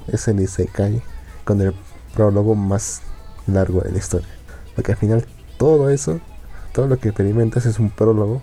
[0.07, 1.01] es el Isekai
[1.45, 1.73] con el
[2.15, 3.01] prólogo más
[3.47, 4.27] largo de la historia.
[4.75, 5.25] Porque al final
[5.57, 6.19] todo eso,
[6.71, 8.41] todo lo que experimentas es un prólogo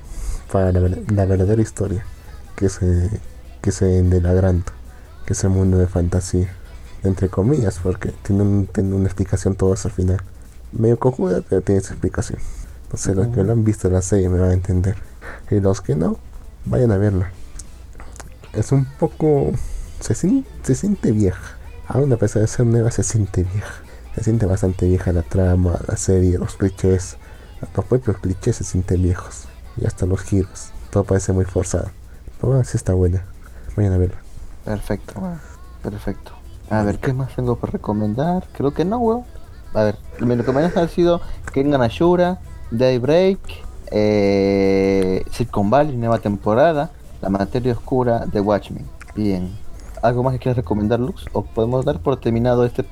[0.52, 2.04] para la, ver- la verdadera historia
[2.56, 3.10] que se,
[3.62, 4.72] que se de la Granta,
[5.26, 6.48] que es el mundo de fantasía.
[7.02, 10.20] Entre comillas, porque tiene, un- tiene una explicación todo eso al final.
[10.72, 12.38] Medio cojuda, pero tiene su explicación.
[12.90, 14.96] Entonces los que lo han visto la serie me van a entender.
[15.50, 16.18] Y los que no,
[16.66, 17.30] vayan a verla
[18.52, 19.52] es un poco.
[20.00, 21.56] Se, se siente vieja.
[21.86, 23.74] Aún a pesar de ser nueva, se siente vieja.
[24.14, 27.16] Se siente bastante vieja la trama, la serie, los clichés.
[27.60, 29.44] Los propios clichés se sienten viejos.
[29.76, 30.70] Y hasta los giros.
[30.90, 31.90] Todo parece muy forzado.
[32.38, 33.24] Pero bueno, sí está buena.
[33.76, 34.16] Vayan a verla.
[34.64, 35.14] Perfecto.
[35.82, 36.32] Perfecto.
[36.70, 38.46] A ver, ¿qué más tengo para recomendar?
[38.52, 39.24] Creo que no, weón.
[39.74, 41.20] A ver, mis recomendaciones han sido
[41.52, 43.38] Kengan Ashura, Daybreak,
[43.90, 46.90] eh, Silicon Valley, nueva temporada,
[47.20, 48.86] La materia oscura de Watchmen.
[49.14, 49.50] Bien.
[50.02, 51.26] ¿Algo más que quieras recomendar, Lux?
[51.32, 52.84] ¿O podemos dar por terminado este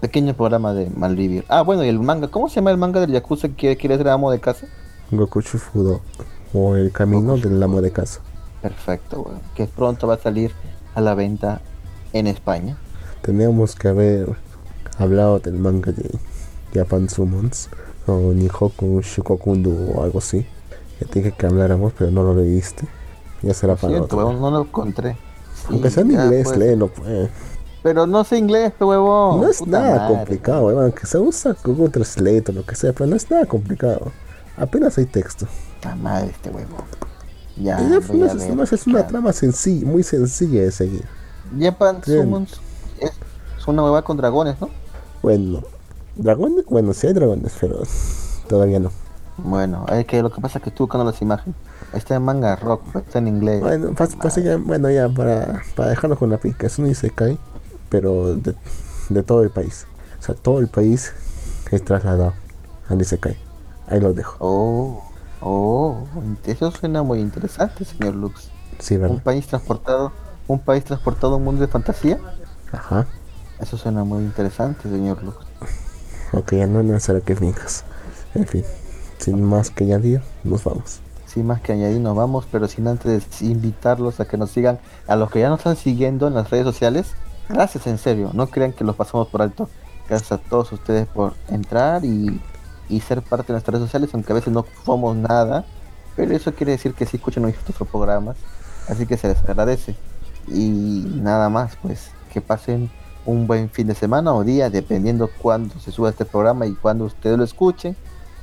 [0.00, 1.44] pequeño programa de Malvivir?
[1.48, 2.28] Ah, bueno, y el manga.
[2.28, 4.66] ¿Cómo se llama el manga del Yakuza que quiere ser amo de casa?
[5.10, 6.00] Goku Shufudo.
[6.54, 8.20] O El camino del amo de casa.
[8.60, 9.40] Perfecto, weón.
[9.56, 10.52] Que pronto va a salir
[10.94, 11.60] a la venta
[12.12, 12.76] en España.
[13.22, 14.36] Teníamos que haber
[14.98, 16.10] hablado del manga de
[16.74, 17.68] Japan Summons.
[18.06, 20.46] O Nihoku Shukokundu o algo así.
[20.98, 22.86] Que te dije que habláramos, pero no lo leíste.
[23.42, 24.32] Ya será para siento, otro.
[24.32, 25.12] no lo encontré.
[25.54, 26.58] Sí, Aunque sea en ya, inglés, pues.
[26.58, 27.30] léelo, pues.
[27.82, 29.40] Pero no sé inglés, huevón.
[29.40, 30.14] no es Puta nada madre.
[30.16, 30.82] complicado, weón.
[30.84, 34.12] Aunque se usa Google Translate o lo que sea, pero no es nada complicado.
[34.56, 35.46] Apenas hay texto.
[35.76, 36.84] Puta madre este huevón.
[37.56, 38.72] Ya, Y ya, voy no a es, ver.
[38.72, 39.06] es- una Ya.
[39.08, 41.04] trama sencilla, muy sencilla de seguir.
[41.58, 42.00] Japan.
[42.04, 42.60] Summons
[43.00, 43.10] es,
[43.58, 44.70] es una hueva con dragones, ¿no?
[45.22, 45.62] Bueno,
[46.16, 47.80] dragones, bueno, sí hay dragones, pero
[48.48, 48.90] todavía no.
[49.38, 51.56] Bueno, es que lo que pasa es que estoy buscando las imágenes.
[51.92, 53.60] Está en manga rock, pero está en inglés.
[53.60, 57.38] Bueno, pas- básicamente- bueno ya para, para dejarlo con la pica, es un Isekai,
[57.88, 58.54] pero de,
[59.08, 59.86] de todo el país.
[60.20, 61.12] O sea, todo el país
[61.70, 62.34] es trasladado
[62.88, 63.36] al Isekai.
[63.88, 64.36] Ahí lo dejo.
[64.38, 65.02] Oh,
[65.40, 66.04] oh,
[66.44, 68.48] eso suena muy interesante, señor Lux.
[68.78, 69.22] Sí, Un ¿verdad?
[69.22, 70.12] país transportado,
[70.48, 72.18] un país transportado a un mundo de fantasía.
[72.70, 73.06] Ajá.
[73.60, 75.36] Eso suena muy interesante, señor Lux.
[76.32, 77.84] Ok, ya no es que finjas.
[78.34, 78.64] En fin,
[79.18, 81.00] sin más que añadir, nos vamos.
[81.26, 85.16] Sin más que añadir, nos vamos, pero sin antes invitarlos a que nos sigan, a
[85.16, 87.12] los que ya nos están siguiendo en las redes sociales.
[87.50, 89.68] Gracias, en serio, no crean que los pasamos por alto.
[90.08, 92.40] Gracias a todos ustedes por entrar y,
[92.88, 95.66] y ser parte de nuestras redes sociales, aunque a veces no somos nada,
[96.16, 98.36] pero eso quiere decir que sí escuchan nuestros programas,
[98.88, 99.94] así que se les agradece.
[100.48, 102.90] Y nada más, pues que pasen
[103.24, 107.04] un buen fin de semana o día, dependiendo cuándo se suba este programa y cuándo
[107.04, 107.96] ustedes lo escuchen.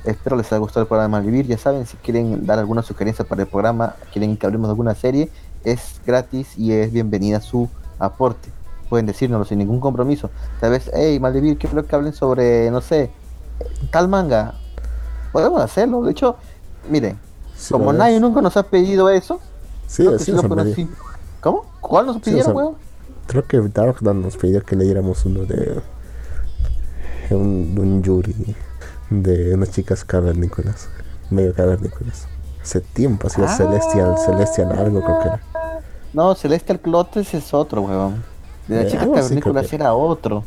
[0.04, 1.46] Espero les haya gustado el programa Malvivir.
[1.46, 4.94] Ya saben, si quieren dar alguna sugerencia para el programa, quieren que hablemos de alguna
[4.94, 5.30] serie,
[5.64, 7.68] es gratis y es bienvenida su
[7.98, 8.48] aporte.
[8.88, 10.30] Pueden decírnoslo sin ningún compromiso.
[10.60, 13.10] Tal vez, hey, Malvivir, quiero que hablen sobre, no sé,
[13.90, 14.54] tal manga.
[15.32, 16.02] Podemos hacerlo.
[16.02, 16.36] De hecho,
[16.88, 17.18] miren,
[17.54, 19.38] Sí, como nadie nunca nos ha pedido eso,
[19.86, 20.32] Sí, sí.
[21.40, 21.64] ¿Cómo?
[21.80, 22.74] ¿Cuál nos pidieron, weón?
[23.30, 25.80] Creo que Darkdan nos pidió que leyéramos uno de
[27.30, 28.56] un, un Yuri
[29.08, 30.88] de unas chicas cavernícolas,
[31.30, 32.26] medio cavernícolas.
[32.60, 33.56] Hace tiempo ha sido Ah.
[33.56, 35.40] Celestial, Celestial algo creo que era.
[36.12, 38.24] No, Celestial Clotes es otro, weón.
[38.66, 40.42] De las Eh, chicas cavernícolas que- era otro.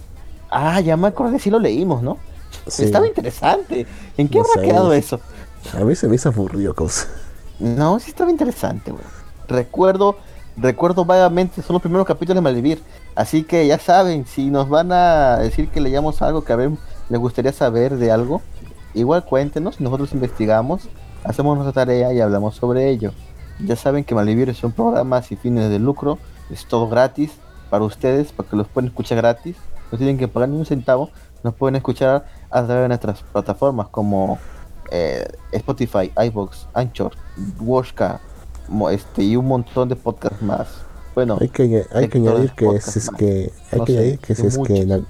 [0.52, 2.18] Ah, ya me acordé, sí lo leímos, ¿no?
[2.68, 2.84] Sí.
[2.84, 3.88] Estaba interesante.
[4.18, 4.98] ¿En qué No habrá quedado sí.
[5.00, 5.22] eso?
[5.74, 7.08] A mí se me hizo aburrido, cosa.
[7.60, 9.04] No, sí estaba interesante, weón.
[9.48, 10.18] Recuerdo,
[10.58, 12.82] recuerdo vagamente, son los primeros capítulos de Malvivir.
[13.16, 16.72] Así que ya saben, si nos van a decir que leamos algo que a ver,
[17.10, 18.42] les gustaría saber de algo,
[18.94, 20.90] igual cuéntenos, nosotros investigamos,
[21.24, 23.12] hacemos nuestra tarea y hablamos sobre ello.
[23.60, 26.18] Ya saben que Malvivir es un programa sin fines de lucro,
[26.50, 27.32] es todo gratis
[27.70, 29.56] para ustedes, para que los pueden escuchar gratis,
[29.92, 31.12] no tienen que pagar ni un centavo,
[31.44, 34.40] nos pueden escuchar a través de nuestras plataformas como
[34.92, 37.12] eh, Spotify, iVoox, Anchor,
[37.60, 38.22] Washka,
[38.92, 40.68] este y un montón de podcasts más.
[41.16, 44.20] Bueno, Hay que, hay que añadir que si es que hay No que sé, añadir
[44.20, 45.08] que si es que en, al-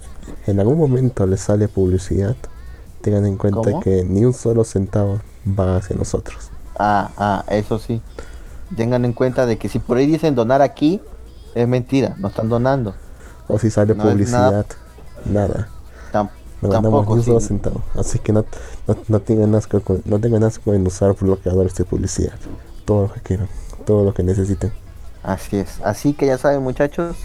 [0.47, 2.36] en algún momento les sale publicidad,
[3.01, 3.80] tengan en cuenta ¿Cómo?
[3.80, 6.51] que ni un solo centavo va hacia nosotros.
[6.78, 8.01] ah, ah, eso sí.
[8.76, 11.01] Tengan en cuenta de que si por ahí dicen donar aquí,
[11.56, 12.95] es mentira, no están donando.
[13.47, 14.66] O si sale No publicidad,
[15.26, 15.70] nada.
[16.12, 16.30] Tam-
[16.62, 17.47] No ganamos tampoco ni un solo sí.
[17.47, 17.84] centavo.
[17.95, 18.45] Así que no,
[18.88, 22.39] no, no tengan asco no tengan asco en usar bloqueadores de publicidad.
[22.86, 23.47] Todo lo que quieran,
[23.86, 24.73] todo lo que necesiten.
[25.23, 25.79] Así es.
[25.84, 27.15] Así que ya saben, muchachos,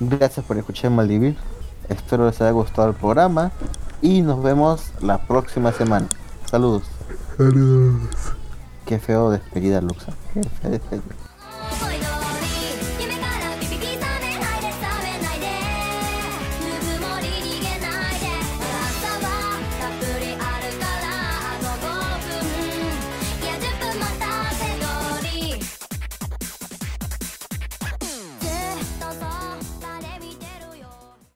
[0.00, 1.36] gracias por escuchar Maldivir.
[1.88, 3.50] Espero les haya gustado el programa
[4.02, 6.06] y nos vemos la próxima semana.
[6.50, 6.84] Saludos.
[7.36, 8.00] Saludos.
[8.86, 10.12] Qué feo despedida, Luxa.
[10.34, 12.07] Qué fea despedida.